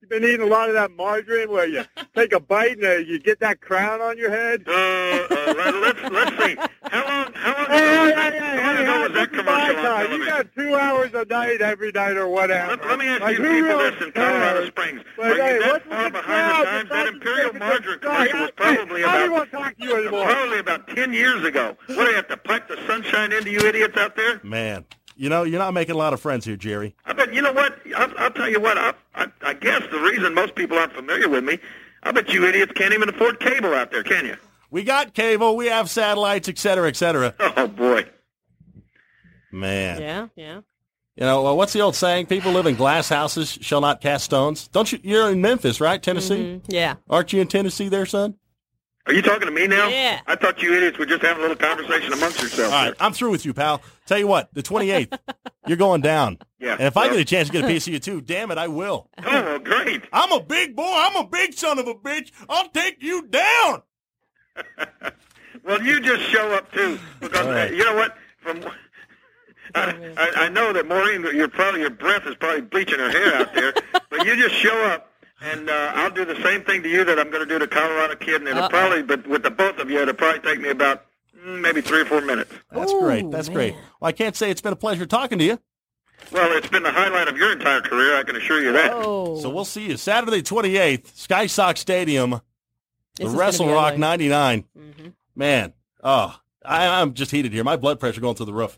You 0.01 0.07
been 0.07 0.23
eating 0.23 0.41
a 0.41 0.45
lot 0.45 0.69
of 0.69 0.75
that 0.75 0.91
margarine 0.91 1.51
where 1.51 1.67
you 1.67 1.83
take 2.15 2.31
a 2.31 2.39
bite 2.39 2.77
and 2.77 2.85
uh, 2.85 2.91
you 2.97 3.19
get 3.19 3.39
that 3.41 3.59
crown 3.59 3.99
on 4.01 4.17
your 4.17 4.29
head? 4.29 4.63
Uh, 4.65 4.71
uh, 4.71 5.53
let, 5.57 5.75
let's 5.75 6.01
let's 6.09 6.43
see. 6.45 6.55
How 6.83 7.03
long? 7.05 7.33
How 7.33 7.57
long? 7.57 7.65
Hey, 7.67 7.83
ago 7.83 8.03
was 8.03 8.09
hey, 8.09 8.15
that, 8.15 8.33
hey, 8.33 8.39
how 8.63 8.73
long 8.73 8.81
ago 8.81 9.01
was 9.03 9.11
that 9.11 9.31
this 9.31 9.39
is 9.39 9.45
my 9.45 9.73
commercial 9.73 9.77
on 9.77 9.83
time. 10.07 10.11
You 10.21 10.25
got 10.25 10.55
two 10.55 10.75
hours 10.75 11.11
a 11.13 11.25
night 11.25 11.61
every 11.61 11.91
night 11.91 12.15
or 12.15 12.29
whatever. 12.29 12.71
Let, 12.77 12.85
let 12.85 12.99
me 12.99 13.07
ask 13.07 13.21
Like, 13.21 13.37
you 13.37 13.43
people 13.43 13.51
really 13.61 13.89
this 13.91 14.07
in 14.07 14.11
Colorado 14.13 14.55
cares? 14.59 14.67
Springs. 14.69 15.01
But, 15.17 15.25
Are 15.25 15.35
hey, 15.35 15.53
you 15.55 15.59
that 15.59 15.71
what's 15.73 15.85
far 15.85 16.03
the 16.05 16.09
behind 16.11 16.25
crowd? 16.25 16.59
the 16.61 16.65
times? 16.65 16.89
The 16.89 16.95
That 16.95 17.07
Imperial 17.07 17.53
Margarine 17.53 17.99
commercial 17.99 18.39
was 18.39 18.51
probably 18.55 19.03
I 19.03 19.17
don't 19.19 19.27
about 19.27 19.31
want 19.37 19.51
to 19.51 19.57
talk 19.57 19.77
to 19.77 19.83
you 19.83 19.95
anymore. 19.97 20.25
probably 20.25 20.59
about 20.59 20.87
ten 20.87 21.13
years 21.13 21.43
ago. 21.43 21.75
What 21.87 21.95
do 22.05 22.09
you 22.09 22.15
have 22.15 22.27
to 22.29 22.37
pipe 22.37 22.67
the 22.69 22.77
sunshine 22.87 23.33
into 23.33 23.51
you 23.51 23.59
idiots 23.59 23.97
out 23.97 24.15
there? 24.15 24.39
Man, 24.43 24.85
you 25.19 25.27
know, 25.29 25.43
you're 25.43 25.59
not 25.59 25.73
making 25.73 25.95
a 25.95 25.97
lot 25.97 26.13
of 26.13 26.21
friends 26.21 26.45
here, 26.45 26.55
Jerry. 26.55 26.95
I 27.05 27.13
bet 27.13 27.33
you 27.33 27.41
know 27.41 27.51
what? 27.51 27.77
I'll, 27.95 28.11
I'll 28.17 28.31
tell 28.31 28.49
you 28.49 28.59
what. 28.61 28.77
I, 28.77 28.93
I, 29.15 29.27
I 29.41 29.53
guess 29.53 29.81
the 29.91 29.99
reason 29.99 30.33
most 30.33 30.55
people 30.55 30.77
aren't 30.77 30.93
familiar 30.93 31.27
with 31.27 31.43
me, 31.43 31.59
I 32.03 32.11
bet 32.11 32.29
you 32.29 32.45
idiots 32.45 32.71
can't 32.73 32.93
even 32.93 33.09
afford 33.09 33.39
cable 33.39 33.73
out 33.73 33.91
there, 33.91 34.03
can 34.03 34.25
you? 34.25 34.37
We 34.71 34.83
got 34.83 35.13
cable, 35.13 35.57
we 35.57 35.67
have 35.67 35.89
satellites, 35.89 36.47
et 36.47 36.57
cetera, 36.57 36.87
et 36.87 36.95
cetera. 36.95 37.35
Oh 37.57 37.67
boy. 37.67 38.05
Man. 39.51 40.01
Yeah, 40.01 40.27
yeah. 40.35 40.55
You 41.15 41.25
know, 41.25 41.41
well, 41.43 41.57
what's 41.57 41.73
the 41.73 41.81
old 41.81 41.95
saying? 41.95 42.27
People 42.27 42.53
live 42.53 42.65
in 42.65 42.75
glass 42.75 43.09
houses 43.09 43.51
shall 43.61 43.81
not 43.81 43.99
cast 43.99 44.23
stones. 44.25 44.69
Don't 44.69 44.89
you? 44.91 44.99
You're 45.03 45.31
in 45.31 45.41
Memphis, 45.41 45.81
right? 45.81 46.01
Tennessee? 46.01 46.61
Mhm. 46.61 46.61
Yeah. 46.69 46.95
Aren't 47.09 47.33
you 47.33 47.41
in 47.41 47.47
Tennessee 47.47 47.89
there, 47.89 48.05
son? 48.05 48.35
Are 49.09 49.13
you 49.13 49.23
talking 49.23 49.47
to 49.47 49.51
me 49.51 49.65
now? 49.65 49.87
Yeah. 49.87 50.21
I 50.27 50.35
thought 50.35 50.61
you 50.61 50.71
idiots 50.75 50.99
were 50.99 51.05
just 51.07 51.23
having 51.23 51.43
a 51.43 51.47
little 51.47 51.57
conversation 51.57 52.13
amongst 52.13 52.39
yourselves. 52.41 52.71
All 52.71 52.85
right, 52.85 52.93
I'm 52.99 53.11
through 53.11 53.31
with 53.31 53.43
you, 53.43 53.55
pal. 53.55 53.81
Tell 54.05 54.19
you 54.19 54.27
what, 54.27 54.53
the 54.53 54.61
28th, 54.61 55.17
you're 55.67 55.77
going 55.77 56.01
down. 56.01 56.37
Yeah. 56.59 56.73
And 56.73 56.83
if 56.83 56.95
I 56.95 57.09
get 57.09 57.17
a 57.17 57.25
chance 57.25 57.47
to 57.47 57.51
get 57.51 57.63
a 57.63 57.67
piece 57.67 57.87
of 57.87 57.93
you 57.93 57.99
too, 57.99 58.21
damn 58.21 58.51
it, 58.51 58.59
I 58.59 58.67
will. 58.67 59.09
Oh, 59.17 59.23
well, 59.25 59.57
great. 59.59 60.03
I'm 60.13 60.31
a 60.31 60.39
big 60.39 60.75
boy. 60.75 60.93
I'm 60.95 61.15
a 61.15 61.27
big 61.27 61.55
son 61.55 61.79
of 61.79 61.87
a 61.87 61.95
bitch. 61.95 62.31
I'll 62.47 62.69
take 62.69 63.01
you 63.01 63.27
down. 63.27 63.81
Well, 65.65 65.83
you 65.83 65.99
just 65.99 66.23
show 66.23 66.51
up 66.53 66.71
too, 66.71 66.97
because 67.19 67.45
All 67.45 67.51
right. 67.51 67.69
uh, 67.69 67.75
you 67.75 67.83
know 67.83 67.95
what? 67.95 68.15
From 68.37 68.63
I, 69.75 70.13
I, 70.17 70.45
I 70.45 70.49
know 70.49 70.71
that 70.73 70.87
Maureen, 70.87 71.21
your 71.35 71.47
probably 71.49 71.81
your 71.81 71.89
breath 71.89 72.25
is 72.25 72.35
probably 72.35 72.61
bleaching 72.61 72.97
her 72.97 73.09
hair 73.11 73.35
out 73.35 73.53
there, 73.53 73.73
but 74.09 74.25
you 74.25 74.35
just 74.35 74.55
show 74.55 74.75
up, 74.85 75.08
and 75.41 75.69
uh, 75.69 75.91
I'll 75.95 76.09
do 76.11 76.25
the 76.25 76.41
same 76.43 76.63
thing 76.63 76.83
to 76.83 76.89
you 76.89 77.03
that 77.05 77.19
I'm 77.19 77.29
going 77.29 77.47
to 77.47 77.49
do 77.51 77.59
to 77.59 77.67
Colorado 77.67 78.15
Kid, 78.15 78.35
and 78.41 78.47
it'll 78.47 78.63
Uh-oh. 78.63 78.69
probably, 78.69 79.03
but 79.03 79.27
with 79.27 79.43
the 79.43 79.51
both 79.51 79.77
of 79.79 79.89
you, 79.89 80.01
it'll 80.01 80.13
probably 80.13 80.41
take 80.41 80.59
me 80.61 80.69
about 80.69 81.05
mm, 81.37 81.59
maybe 81.61 81.81
three 81.81 82.01
or 82.01 82.05
four 82.05 82.21
minutes. 82.21 82.51
That's 82.71 82.91
Ooh, 82.91 82.99
great. 83.01 83.29
That's 83.31 83.49
great. 83.49 83.73
Well, 83.99 84.07
I 84.09 84.11
can't 84.11 84.35
say 84.35 84.51
it's 84.51 84.61
been 84.61 84.73
a 84.73 84.77
pleasure 84.77 85.05
talking 85.05 85.37
to 85.39 85.45
you. 85.45 85.59
Well, 86.31 86.55
it's 86.57 86.67
been 86.67 86.83
the 86.83 86.91
highlight 86.91 87.27
of 87.29 87.37
your 87.37 87.51
entire 87.53 87.81
career, 87.81 88.17
I 88.17 88.23
can 88.23 88.35
assure 88.35 88.61
you 88.61 88.73
that. 88.73 88.91
Oh. 88.93 89.39
So 89.39 89.49
we'll 89.49 89.65
see 89.65 89.87
you 89.87 89.97
Saturday 89.97 90.41
28th, 90.41 91.15
Sky 91.15 91.47
Sox 91.47 91.79
Stadium, 91.79 92.41
This 93.15 93.31
the 93.31 93.37
Wrestle 93.37 93.71
Rock 93.71 93.93
ugly. 93.93 93.99
99. 93.99 94.65
Mhm. 94.77 95.13
Man, 95.35 95.73
oh, 96.03 96.37
I, 96.65 97.01
I'm 97.01 97.13
just 97.13 97.31
heated 97.31 97.53
here. 97.53 97.63
My 97.63 97.77
blood 97.77 97.99
pressure 98.01 98.19
going 98.19 98.35
through 98.35 98.47
the 98.47 98.53
roof. 98.53 98.77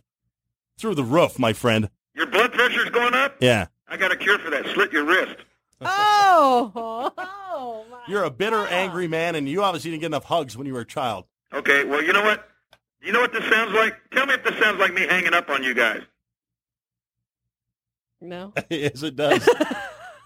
Through 0.77 0.95
the 0.95 1.03
roof, 1.03 1.39
my 1.39 1.53
friend. 1.53 1.89
Your 2.13 2.27
blood 2.27 2.53
pressure's 2.53 2.89
going 2.91 3.15
up. 3.15 3.35
Yeah. 3.39 3.67
I 3.87 3.97
got 3.97 4.11
a 4.11 4.15
cure 4.15 4.37
for 4.37 4.51
that. 4.51 4.67
Slit 4.67 4.91
your 4.93 5.03
wrist. 5.05 5.35
Oh, 5.81 7.11
oh 7.17 7.85
my 7.91 7.99
You're 8.07 8.23
a 8.23 8.29
bitter, 8.31 8.57
God. 8.57 8.71
angry 8.71 9.07
man, 9.07 9.35
and 9.35 9.47
you 9.49 9.63
obviously 9.63 9.91
didn't 9.91 10.01
get 10.01 10.07
enough 10.07 10.25
hugs 10.25 10.55
when 10.57 10.67
you 10.67 10.73
were 10.73 10.81
a 10.81 10.85
child. 10.85 11.25
Okay. 11.53 11.83
Well, 11.83 12.03
you 12.03 12.13
know 12.13 12.23
what? 12.23 12.47
You 13.01 13.11
know 13.11 13.19
what 13.21 13.33
this 13.33 13.43
sounds 13.49 13.73
like? 13.73 13.95
Tell 14.11 14.25
me 14.25 14.35
if 14.35 14.43
this 14.43 14.57
sounds 14.59 14.79
like 14.79 14.93
me 14.93 15.01
hanging 15.07 15.33
up 15.33 15.49
on 15.49 15.63
you 15.63 15.73
guys. 15.73 16.01
No. 18.21 18.53
yes, 18.69 19.01
it 19.01 19.15
does. 19.15 19.43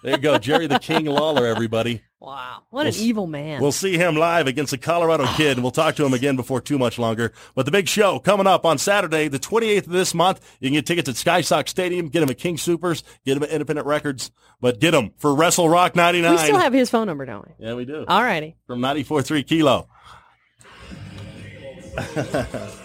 there 0.04 0.12
you 0.12 0.18
go. 0.18 0.38
Jerry 0.38 0.68
the 0.68 0.80
King 0.80 1.06
Lawler, 1.06 1.46
everybody. 1.46 2.02
Wow. 2.26 2.64
What 2.72 2.82
an 2.82 2.86
We'll 2.88 2.96
s- 2.96 3.02
evil 3.02 3.28
man. 3.28 3.62
We'll 3.62 3.72
see 3.72 3.98
him 3.98 4.16
live 4.16 4.48
against 4.48 4.72
the 4.72 4.78
Colorado 4.80 5.28
Kid, 5.36 5.58
and 5.58 5.62
we'll 5.64 5.72
talk 5.72 5.96
to 5.98 6.06
him 6.06 6.14
again 6.14 6.36
before 6.36 6.60
too 6.60 6.80
much 6.80 6.98
longer. 6.98 7.32
But 7.54 7.66
the 7.66 7.72
big 7.72 7.88
show 7.88 8.18
coming 8.18 8.48
up 8.48 8.66
on 8.66 8.80
Saturday, 8.80 9.28
the 9.28 9.38
28th 9.40 9.86
of 9.86 9.94
this 9.94 10.14
month. 10.16 10.42
You 10.60 10.70
can 10.70 10.74
get 10.74 10.86
tickets 10.88 11.08
at 11.08 11.18
Sky 11.18 11.42
Sox 11.42 11.70
Stadium. 11.70 12.10
Get 12.10 12.22
them 12.22 12.30
at 12.32 12.38
King 12.40 12.58
Soopers. 12.58 13.04
Get 13.26 13.36
them 13.36 13.44
at 13.44 13.50
Independent 13.52 13.86
Records. 13.88 14.32
But 14.60 14.80
get 14.80 14.92
them 14.92 15.12
for 15.18 15.36
Wrestle 15.36 15.70
Rock 15.70 15.96
99. 15.96 16.32
we 16.32 16.38
still 16.40 16.58
have 16.58 16.74
his 16.74 16.90
phone 16.90 17.06
number, 17.06 17.26
don't 17.26 17.46
we? 17.48 17.54
yeah, 17.66 17.76
we 17.76 17.86
do. 17.86 18.06
All 18.08 18.24
righty. 18.24 18.56
From 18.66 18.80
94.3 18.80 19.46
Kilo. 19.48 19.88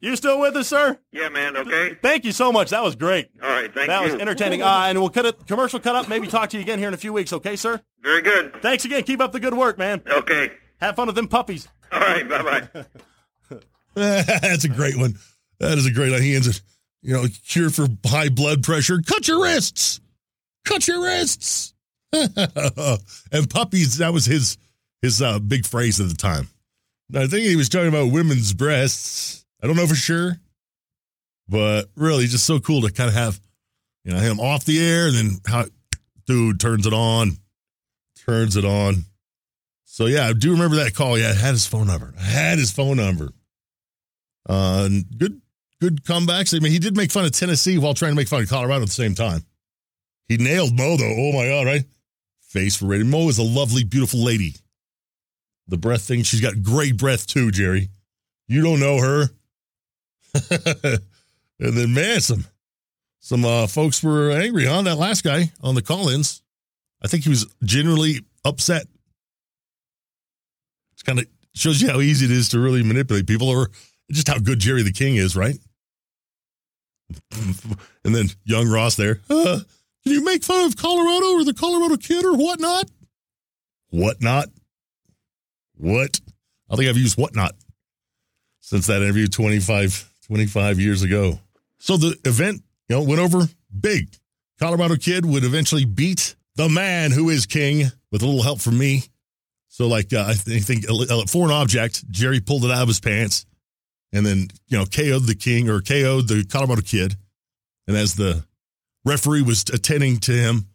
You 0.00 0.16
still 0.16 0.40
with 0.40 0.56
us, 0.56 0.68
sir? 0.68 0.98
Yeah, 1.12 1.28
man. 1.28 1.56
Okay. 1.58 1.94
Thank 2.00 2.24
you 2.24 2.32
so 2.32 2.50
much. 2.50 2.70
That 2.70 2.82
was 2.82 2.96
great. 2.96 3.28
All 3.42 3.48
right. 3.48 3.72
Thank 3.72 3.88
that 3.88 4.02
you. 4.02 4.08
That 4.08 4.12
was 4.14 4.22
entertaining. 4.22 4.62
Uh, 4.62 4.84
and 4.86 4.98
we'll 4.98 5.10
cut 5.10 5.26
it 5.26 5.46
commercial 5.46 5.78
cut 5.78 5.94
up. 5.94 6.08
Maybe 6.08 6.26
talk 6.26 6.48
to 6.50 6.56
you 6.56 6.62
again 6.62 6.78
here 6.78 6.88
in 6.88 6.94
a 6.94 6.98
few 6.98 7.12
weeks. 7.12 7.32
Okay, 7.34 7.54
sir? 7.56 7.80
Very 8.02 8.22
good. 8.22 8.62
Thanks 8.62 8.84
again. 8.86 9.02
Keep 9.02 9.20
up 9.20 9.32
the 9.32 9.40
good 9.40 9.52
work, 9.52 9.76
man. 9.76 10.00
Okay. 10.06 10.52
Have 10.80 10.96
fun 10.96 11.06
with 11.06 11.16
them 11.16 11.28
puppies. 11.28 11.68
All 11.92 12.00
right. 12.00 12.26
Bye 12.26 12.42
bye. 12.42 12.84
That's 13.94 14.64
a 14.64 14.68
great 14.68 14.96
one. 14.96 15.18
That 15.58 15.76
is 15.76 15.84
a 15.84 15.90
great 15.90 16.12
one. 16.12 16.22
He 16.22 16.34
ends 16.34 16.46
it, 16.46 16.62
you 17.02 17.12
know, 17.12 17.26
cure 17.46 17.68
for 17.68 17.86
high 18.06 18.30
blood 18.30 18.62
pressure. 18.62 19.02
Cut 19.06 19.28
your 19.28 19.42
wrists. 19.42 20.00
Cut 20.64 20.88
your 20.88 21.02
wrists. 21.02 21.74
and 22.12 23.50
puppies, 23.50 23.98
that 23.98 24.12
was 24.12 24.24
his 24.24 24.56
his 25.02 25.20
uh, 25.20 25.38
big 25.38 25.66
phrase 25.66 26.00
at 26.00 26.08
the 26.08 26.14
time. 26.14 26.48
I 27.14 27.26
think 27.26 27.44
he 27.44 27.56
was 27.56 27.68
talking 27.68 27.88
about 27.88 28.12
women's 28.12 28.54
breasts. 28.54 29.39
I 29.62 29.66
don't 29.66 29.76
know 29.76 29.86
for 29.86 29.94
sure, 29.94 30.38
but 31.48 31.90
really, 31.96 32.26
just 32.26 32.46
so 32.46 32.60
cool 32.60 32.82
to 32.82 32.92
kind 32.92 33.08
of 33.08 33.14
have, 33.14 33.40
you 34.04 34.12
know, 34.12 34.18
him 34.18 34.40
off 34.40 34.64
the 34.64 34.84
air 34.84 35.08
and 35.08 35.16
then 35.16 35.30
how, 35.46 35.66
dude 36.26 36.60
turns 36.60 36.86
it 36.86 36.92
on, 36.92 37.36
turns 38.24 38.56
it 38.56 38.64
on. 38.64 39.04
So 39.84 40.06
yeah, 40.06 40.28
I 40.28 40.32
do 40.32 40.52
remember 40.52 40.76
that 40.76 40.94
call. 40.94 41.18
Yeah, 41.18 41.30
I 41.30 41.34
had 41.34 41.52
his 41.52 41.66
phone 41.66 41.88
number. 41.88 42.14
I 42.18 42.22
had 42.22 42.58
his 42.58 42.72
phone 42.72 42.96
number. 42.96 43.32
Uh, 44.48 44.88
good, 45.16 45.40
good 45.80 46.04
comebacks. 46.04 46.56
I 46.56 46.60
mean, 46.60 46.72
he 46.72 46.78
did 46.78 46.96
make 46.96 47.10
fun 47.10 47.24
of 47.24 47.32
Tennessee 47.32 47.76
while 47.76 47.94
trying 47.94 48.12
to 48.12 48.16
make 48.16 48.28
fun 48.28 48.42
of 48.42 48.48
Colorado 48.48 48.82
at 48.82 48.88
the 48.88 48.92
same 48.92 49.14
time. 49.14 49.44
He 50.28 50.36
nailed 50.36 50.76
Mo 50.76 50.96
though. 50.96 51.14
Oh 51.16 51.32
my 51.32 51.48
god, 51.48 51.66
right? 51.66 51.84
Face 52.40 52.76
for 52.76 52.86
rating. 52.86 53.10
Mo 53.10 53.28
is 53.28 53.38
a 53.38 53.42
lovely, 53.42 53.84
beautiful 53.84 54.20
lady. 54.20 54.54
The 55.68 55.76
breath 55.76 56.02
thing, 56.02 56.22
she's 56.22 56.40
got 56.40 56.62
great 56.62 56.96
breath 56.96 57.26
too, 57.26 57.50
Jerry. 57.50 57.90
You 58.48 58.62
don't 58.62 58.80
know 58.80 58.98
her. 58.98 59.28
and 60.50 61.76
then 61.76 61.94
man, 61.94 62.20
some 62.20 62.44
some 63.20 63.44
uh, 63.44 63.66
folks 63.66 64.02
were 64.02 64.30
angry 64.30 64.66
on 64.66 64.84
that 64.84 64.96
last 64.96 65.24
guy 65.24 65.52
on 65.62 65.74
the 65.74 65.82
call-ins. 65.82 66.42
I 67.02 67.08
think 67.08 67.24
he 67.24 67.30
was 67.30 67.46
genuinely 67.64 68.20
upset. 68.44 68.86
It's 70.92 71.02
kind 71.02 71.18
of 71.18 71.26
shows 71.54 71.80
you 71.80 71.88
how 71.88 72.00
easy 72.00 72.26
it 72.26 72.30
is 72.30 72.50
to 72.50 72.60
really 72.60 72.82
manipulate 72.82 73.26
people, 73.26 73.48
or 73.48 73.70
just 74.10 74.28
how 74.28 74.38
good 74.38 74.58
Jerry 74.58 74.82
the 74.82 74.92
King 74.92 75.16
is, 75.16 75.36
right? 75.36 75.56
and 78.04 78.14
then 78.14 78.28
young 78.44 78.68
Ross 78.68 78.96
there. 78.96 79.20
Uh, 79.28 79.60
can 80.04 80.12
you 80.12 80.24
make 80.24 80.44
fun 80.44 80.64
of 80.66 80.76
Colorado 80.76 81.34
or 81.34 81.44
the 81.44 81.54
Colorado 81.54 81.96
kid 81.96 82.24
or 82.24 82.34
whatnot? 82.34 82.90
Whatnot? 83.90 84.48
What? 85.76 86.20
I 86.70 86.76
think 86.76 86.88
I've 86.88 86.96
used 86.96 87.18
whatnot 87.18 87.54
since 88.60 88.86
that 88.86 89.02
interview 89.02 89.26
25, 89.26 90.09
25 90.30 90.78
years 90.78 91.02
ago. 91.02 91.40
So 91.78 91.96
the 91.96 92.16
event, 92.24 92.62
you 92.88 92.94
know, 92.94 93.02
went 93.02 93.20
over 93.20 93.48
big. 93.80 94.14
Colorado 94.60 94.94
kid 94.94 95.26
would 95.26 95.42
eventually 95.42 95.84
beat 95.84 96.36
the 96.54 96.68
man 96.68 97.10
who 97.10 97.30
is 97.30 97.46
king 97.46 97.90
with 98.12 98.22
a 98.22 98.26
little 98.26 98.44
help 98.44 98.60
from 98.60 98.78
me. 98.78 99.02
So, 99.66 99.88
like, 99.88 100.12
uh, 100.12 100.26
I 100.28 100.34
think 100.34 100.88
uh, 100.88 101.26
for 101.26 101.46
an 101.46 101.50
object, 101.50 102.08
Jerry 102.12 102.38
pulled 102.38 102.64
it 102.64 102.70
out 102.70 102.82
of 102.82 102.86
his 102.86 103.00
pants 103.00 103.44
and 104.12 104.24
then, 104.24 104.46
you 104.68 104.78
know, 104.78 104.84
KO'd 104.84 105.26
the 105.26 105.34
king 105.36 105.68
or 105.68 105.80
KO'd 105.80 106.28
the 106.28 106.46
Colorado 106.48 106.82
kid. 106.82 107.16
And 107.88 107.96
as 107.96 108.14
the 108.14 108.44
referee 109.04 109.42
was 109.42 109.64
attending 109.72 110.18
to 110.18 110.32
him, 110.32 110.66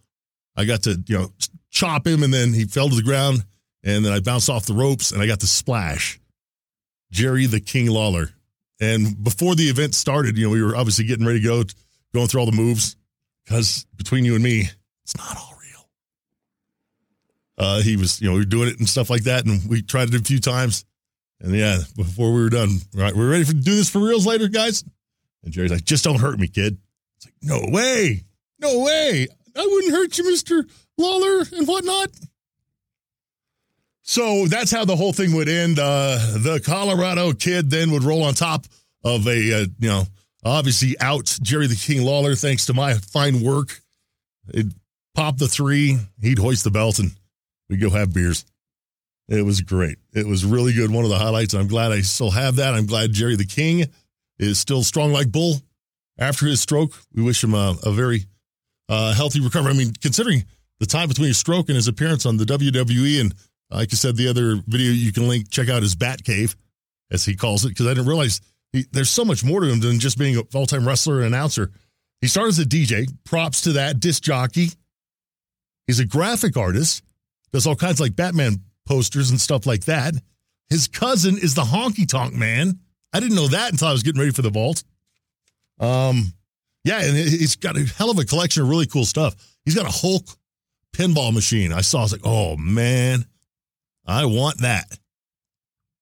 I 0.58 0.66
got 0.66 0.84
to, 0.84 1.02
you 1.08 1.18
know, 1.18 1.32
chop 1.70 2.06
him 2.06 2.24
and 2.24 2.34
then 2.34 2.52
he 2.52 2.66
fell 2.66 2.90
to 2.90 2.96
the 2.96 3.04
ground 3.04 3.46
and 3.86 4.04
then 4.04 4.12
I 4.12 4.20
bounced 4.20 4.50
off 4.50 4.66
the 4.66 4.74
ropes 4.74 5.14
and 5.14 5.22
I 5.22 5.28
got 5.28 5.40
the 5.40 5.48
splash. 5.48 6.20
Jerry 7.10 7.46
the 7.46 7.62
King 7.62 7.88
Lawler. 7.88 8.35
And 8.80 9.24
before 9.24 9.56
the 9.56 9.70
event 9.70 9.96
started, 9.96 10.38
you 10.38 10.46
know, 10.46 10.52
we 10.52 10.62
were 10.62 10.76
obviously 10.76 11.06
getting 11.06 11.26
ready 11.26 11.40
to 11.40 11.46
go, 11.46 11.64
going 12.14 12.28
through 12.28 12.42
all 12.42 12.46
the 12.46 12.52
moves 12.52 12.96
because 13.46 13.86
between 13.96 14.26
you 14.26 14.36
and 14.36 14.44
me, 14.44 14.70
it's 15.04 15.18
not 15.18 15.38
all 15.38 15.54
real. 15.62 15.90
Uh, 17.58 17.82
he 17.82 17.96
was, 17.96 18.20
you 18.20 18.28
know, 18.28 18.34
we 18.34 18.40
were 18.40 18.46
doing 18.46 18.68
it 18.68 18.80
and 18.80 18.90
stuff 18.90 19.10
like 19.10 19.24
that. 19.24 19.46
And 19.46 19.70
we 19.70 19.82
tried 19.82 20.14
it 20.14 20.22
a 20.22 20.24
few 20.24 20.40
times. 20.40 20.84
And 21.40 21.54
yeah, 21.54 21.80
before 21.96 22.34
we 22.34 22.42
were 22.42 22.50
done, 22.50 22.80
right, 22.94 23.16
we're 23.16 23.30
ready 23.30 23.44
for 23.44 23.54
do 23.54 23.76
this 23.76 23.90
for 23.90 24.00
reals 24.00 24.26
later, 24.26 24.48
guys. 24.48 24.84
And 25.44 25.54
Jerry's 25.54 25.72
like, 25.72 25.86
just 25.86 26.04
don't 26.04 26.20
hurt 26.20 26.40
me, 26.40 26.48
kid. 26.48 26.78
It's 27.18 27.26
like, 27.26 27.36
no 27.42 27.62
way, 27.72 28.24
no 28.60 28.84
way. 28.84 29.28
I 29.56 29.66
wouldn't 29.66 29.94
hurt 29.94 30.18
you, 30.18 30.26
Mister 30.30 30.66
Lawler 30.98 31.46
and 31.54 31.68
whatnot. 31.68 32.10
So 34.08 34.46
that's 34.46 34.70
how 34.70 34.86
the 34.86 34.96
whole 34.96 35.14
thing 35.14 35.34
would 35.34 35.50
end. 35.50 35.80
Uh, 35.80 36.20
the 36.38 36.62
Colorado 36.64 37.34
kid 37.34 37.72
then 37.72 37.90
would 37.90 38.04
roll 38.04 38.24
on 38.24 38.36
top 38.36 38.66
of 39.04 39.28
a, 39.28 39.64
uh, 39.64 39.66
you 39.80 39.90
know, 39.90 40.04
obviously 40.46 40.96
out 41.00 41.36
Jerry 41.42 41.66
the 41.66 41.76
King 41.76 42.04
Lawler, 42.04 42.36
thanks 42.36 42.68
to 42.68 42.74
my 42.76 42.94
fine 42.94 43.42
work. 43.42 43.82
It 44.50 44.68
popped 45.16 45.40
the 45.40 45.48
three. 45.48 45.98
He'd 46.22 46.38
hoist 46.38 46.64
the 46.64 46.70
belt 46.70 47.00
and 47.00 47.14
we'd 47.68 47.82
go 47.82 47.90
have 47.90 48.14
beers. 48.14 48.46
It 49.28 49.44
was 49.44 49.62
great. 49.62 49.98
It 50.14 50.28
was 50.28 50.46
really 50.46 50.74
good. 50.74 50.92
One 50.92 51.04
of 51.04 51.10
the 51.10 51.18
highlights. 51.18 51.56
I'm 51.56 51.68
glad 51.68 51.92
I 51.92 52.02
still 52.02 52.30
have 52.30 52.58
that. 52.58 52.76
I'm 52.76 52.86
glad 52.86 53.12
Jerry 53.12 53.36
the 53.36 53.44
King 53.44 53.86
is 54.38 54.60
still 54.60 54.84
strong 54.84 55.14
like 55.14 55.32
bull 55.32 55.56
after 56.20 56.46
his 56.46 56.62
stroke. 56.62 56.92
We 57.12 57.24
wish 57.24 57.44
him 57.44 57.56
a, 57.56 57.76
a 57.84 57.92
very 57.92 58.26
uh, 58.88 59.16
healthy 59.16 59.42
recovery. 59.42 59.72
I 59.72 59.76
mean, 59.76 59.94
considering 60.00 60.46
the 60.80 60.86
time 60.86 61.08
between 61.08 61.30
his 61.30 61.40
stroke 61.40 61.70
and 61.70 61.76
his 61.76 61.88
appearance 61.88 62.28
on 62.28 62.38
the 62.38 62.46
WWE, 62.46 63.20
and 63.20 63.34
like 63.70 63.90
I 63.92 63.96
said, 63.96 64.16
the 64.16 64.28
other 64.28 64.62
video 64.68 64.92
you 64.92 65.12
can 65.12 65.28
link, 65.28 65.50
check 65.50 65.70
out 65.70 65.82
his 65.82 65.96
Bat 65.96 66.24
Cave, 66.24 66.56
as 67.12 67.26
he 67.26 67.36
calls 67.36 67.66
it, 67.66 67.70
because 67.70 67.88
I 67.88 67.90
didn't 67.90 68.08
realize 68.08 68.42
he, 68.72 68.86
there's 68.92 69.10
so 69.10 69.26
much 69.26 69.44
more 69.44 69.62
to 69.62 69.68
him 69.68 69.80
than 69.80 70.00
just 70.00 70.18
being 70.18 70.38
a 70.38 70.44
full 70.44 70.66
time 70.66 70.88
wrestler 70.88 71.18
and 71.18 71.28
announcer. 71.28 71.72
He 72.22 72.28
started 72.28 72.50
as 72.50 72.60
a 72.60 72.66
DJ. 72.66 73.08
Props 73.24 73.62
to 73.62 73.74
that 73.74 74.00
disc 74.00 74.24
jockey. 74.24 74.70
He's 75.88 76.00
a 76.00 76.06
graphic 76.06 76.58
artist. 76.58 77.04
Does 77.52 77.68
all 77.68 77.76
kinds 77.76 78.00
of 78.00 78.06
like 78.06 78.16
Batman 78.16 78.62
posters 78.86 79.30
and 79.30 79.40
stuff 79.40 79.66
like 79.66 79.86
that. 79.86 80.14
His 80.70 80.88
cousin 80.88 81.38
is 81.38 81.54
the 81.56 81.62
honky 81.62 82.08
tonk 82.08 82.34
man. 82.34 82.80
I 83.14 83.20
didn't 83.20 83.36
know 83.36 83.48
that 83.48 83.72
until 83.72 83.88
I 83.88 83.92
was 83.92 84.04
getting 84.04 84.20
ready 84.20 84.34
for 84.34 84.42
the 84.42 84.50
vault. 84.50 84.84
Um, 85.80 86.34
yeah, 86.84 87.02
and 87.02 87.16
he's 87.16 87.56
got 87.56 87.78
a 87.78 87.84
hell 87.84 88.12
of 88.12 88.20
a 88.20 88.26
collection 88.26 88.64
of 88.64 88.70
really 88.70 88.88
cool 88.88 89.06
stuff. 89.06 89.36
He's 89.64 89.76
got 89.76 89.86
a 89.88 89.92
Hulk 89.92 90.26
pinball 90.94 91.34
machine. 91.34 91.72
I 91.72 91.82
saw. 91.82 92.00
I 92.00 92.02
was 92.02 92.12
like, 92.12 92.22
oh 92.26 92.58
man, 92.58 93.26
I 94.06 94.26
want 94.26 94.62
that. 94.62 94.86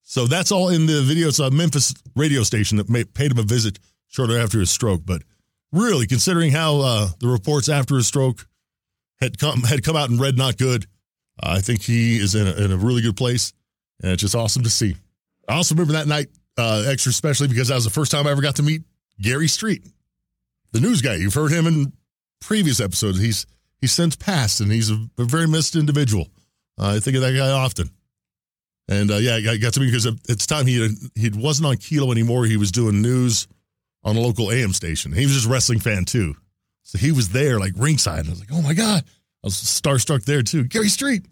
So 0.04 0.28
that's 0.28 0.52
all 0.52 0.70
in 0.70 0.86
the 0.86 1.02
video. 1.02 1.30
It's 1.30 1.40
a 1.40 1.50
Memphis 1.50 1.94
radio 2.16 2.44
station 2.44 2.78
that 2.78 2.90
made, 2.90 3.14
paid 3.14 3.32
him 3.32 3.40
a 3.40 3.44
visit 3.44 3.80
shortly 4.08 4.38
after 4.38 4.60
his 4.60 4.70
stroke. 4.70 5.02
But 5.06 5.24
really, 5.72 6.06
considering 6.06 6.52
how 6.52 6.82
uh, 6.82 7.10
the 7.20 7.28
reports 7.28 7.70
after 7.70 7.96
his 7.96 8.08
stroke 8.08 8.48
had 9.20 9.40
come 9.40 9.64
had 9.64 9.84
come 9.84 9.96
out 9.96 10.10
and 10.10 10.20
read 10.20 10.38
not 10.38 10.58
good, 10.58 10.86
I 11.42 11.62
think 11.62 11.82
he 11.82 12.18
is 12.18 12.36
in 12.36 12.48
a, 12.48 12.52
in 12.52 12.72
a 12.72 12.78
really 12.78 13.02
good 13.02 13.18
place, 13.18 13.54
and 14.02 14.12
it's 14.12 14.22
just 14.22 14.36
awesome 14.36 14.64
to 14.64 14.70
see. 14.70 14.96
I 15.48 15.56
also 15.56 15.74
remember 15.76 15.94
that 15.94 16.08
night 16.08 16.28
uh, 16.58 16.86
extra 16.88 17.10
especially 17.10 17.48
because 17.48 17.70
that 17.70 17.76
was 17.76 17.86
the 17.86 17.90
first 17.90 18.12
time 18.12 18.28
I 18.28 18.32
ever 18.32 18.42
got 18.42 18.58
to 18.58 18.64
meet 18.64 18.84
Gary 19.20 19.48
Street, 19.48 19.84
the 20.72 20.80
news 20.80 21.02
guy. 21.02 21.16
You've 21.16 21.34
heard 21.34 21.52
him 21.52 21.66
in 21.66 21.94
previous 22.42 22.80
episodes. 22.80 23.20
He's 23.20 23.46
he's 23.82 23.94
since 23.94 24.16
passed, 24.16 24.62
and 24.62 24.72
he's 24.72 24.92
a, 24.92 25.08
a 25.18 25.24
very 25.24 25.48
missed 25.48 25.76
individual. 25.76 26.28
Uh, 26.80 26.96
I 26.96 27.00
think 27.00 27.16
of 27.16 27.22
that 27.22 27.34
guy 27.34 27.50
often. 27.50 27.90
And 28.90 29.12
uh, 29.12 29.18
yeah, 29.18 29.36
I 29.36 29.58
got 29.58 29.74
to 29.74 29.80
meet 29.80 29.92
because 29.92 30.06
it's 30.28 30.46
time 30.46 30.68
he 30.68 30.90
he 31.16 31.30
wasn't 31.30 31.68
on 31.68 31.78
Kilo 31.78 32.12
anymore. 32.12 32.46
He 32.46 32.58
was 32.58 32.72
doing 32.72 33.02
news 33.02 33.48
on 34.04 34.18
a 34.18 34.20
local 34.20 34.52
AM 34.52 34.74
station. 34.74 35.14
He 35.14 35.24
was 35.24 35.34
just 35.34 35.48
wrestling 35.48 35.80
fan 35.80 36.04
too, 36.04 36.36
so 36.82 36.98
he 36.98 37.14
was 37.14 37.30
there 37.30 37.60
like 37.60 37.74
ringside. 37.78 38.28
I 38.28 38.30
was 38.30 38.42
like, 38.42 38.50
oh 38.52 38.62
my 38.62 38.74
god, 38.74 39.04
I 39.06 39.46
was 39.46 39.54
starstruck 39.54 40.26
there 40.26 40.42
too. 40.42 40.66
Gary 40.66 40.90
Street, 40.90 41.26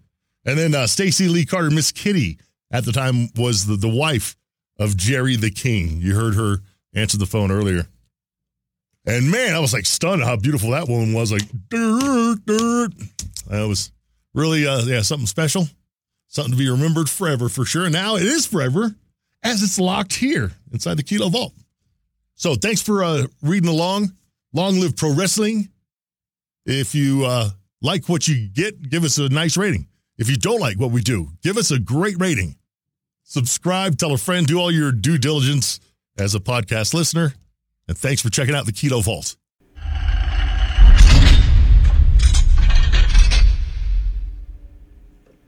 and 0.45 0.57
then 0.57 0.73
uh, 0.73 0.87
Stacy 0.87 1.27
Lee 1.27 1.45
Carter, 1.45 1.69
Miss 1.69 1.91
Kitty 1.91 2.39
at 2.71 2.85
the 2.85 2.93
time 2.93 3.27
was 3.35 3.65
the 3.65 3.75
the 3.75 3.89
wife 3.89 4.37
of 4.79 4.95
Jerry 4.95 5.35
the 5.35 5.51
King. 5.51 5.97
You 5.99 6.15
heard 6.15 6.35
her 6.35 6.59
answer 6.93 7.17
the 7.17 7.25
phone 7.25 7.51
earlier. 7.51 7.85
And 9.05 9.31
man, 9.31 9.55
I 9.55 9.59
was 9.59 9.73
like 9.73 9.85
stunned 9.85 10.23
how 10.23 10.35
beautiful 10.35 10.71
that 10.71 10.87
woman 10.87 11.13
was. 11.13 11.31
Like, 11.31 11.43
dirt, 11.69 12.37
dirt. 12.45 12.93
That 13.47 13.67
was 13.67 13.91
really, 14.33 14.67
uh, 14.67 14.81
yeah, 14.83 15.01
something 15.01 15.27
special, 15.27 15.67
something 16.27 16.53
to 16.53 16.57
be 16.57 16.69
remembered 16.69 17.09
forever 17.09 17.49
for 17.49 17.65
sure. 17.65 17.89
Now 17.89 18.15
it 18.15 18.23
is 18.23 18.45
forever 18.45 18.95
as 19.43 19.63
it's 19.63 19.79
locked 19.79 20.13
here 20.13 20.51
inside 20.71 20.97
the 20.97 21.03
Kilo 21.03 21.29
Vault. 21.29 21.53
So 22.35 22.55
thanks 22.55 22.81
for 22.81 23.03
uh, 23.03 23.27
reading 23.41 23.69
along. 23.69 24.13
Long 24.53 24.79
live 24.79 24.95
pro 24.95 25.13
wrestling. 25.13 25.69
If 26.65 26.93
you 26.93 27.25
uh, 27.25 27.49
like 27.81 28.07
what 28.09 28.27
you 28.27 28.47
get, 28.47 28.89
give 28.89 29.03
us 29.03 29.17
a 29.17 29.29
nice 29.29 29.57
rating. 29.57 29.87
If 30.17 30.29
you 30.29 30.37
don't 30.37 30.59
like 30.59 30.79
what 30.79 30.91
we 30.91 31.01
do, 31.01 31.29
give 31.41 31.57
us 31.57 31.71
a 31.71 31.79
great 31.79 32.19
rating. 32.19 32.55
Subscribe, 33.23 33.97
tell 33.97 34.11
a 34.11 34.17
friend, 34.17 34.45
do 34.45 34.59
all 34.59 34.71
your 34.71 34.91
due 34.91 35.17
diligence 35.17 35.79
as 36.17 36.35
a 36.35 36.39
podcast 36.39 36.93
listener. 36.93 37.33
And 37.87 37.97
thanks 37.97 38.21
for 38.21 38.29
checking 38.29 38.53
out 38.53 38.65
the 38.65 38.71
Kilo 38.71 38.99
Vault. 39.01 39.35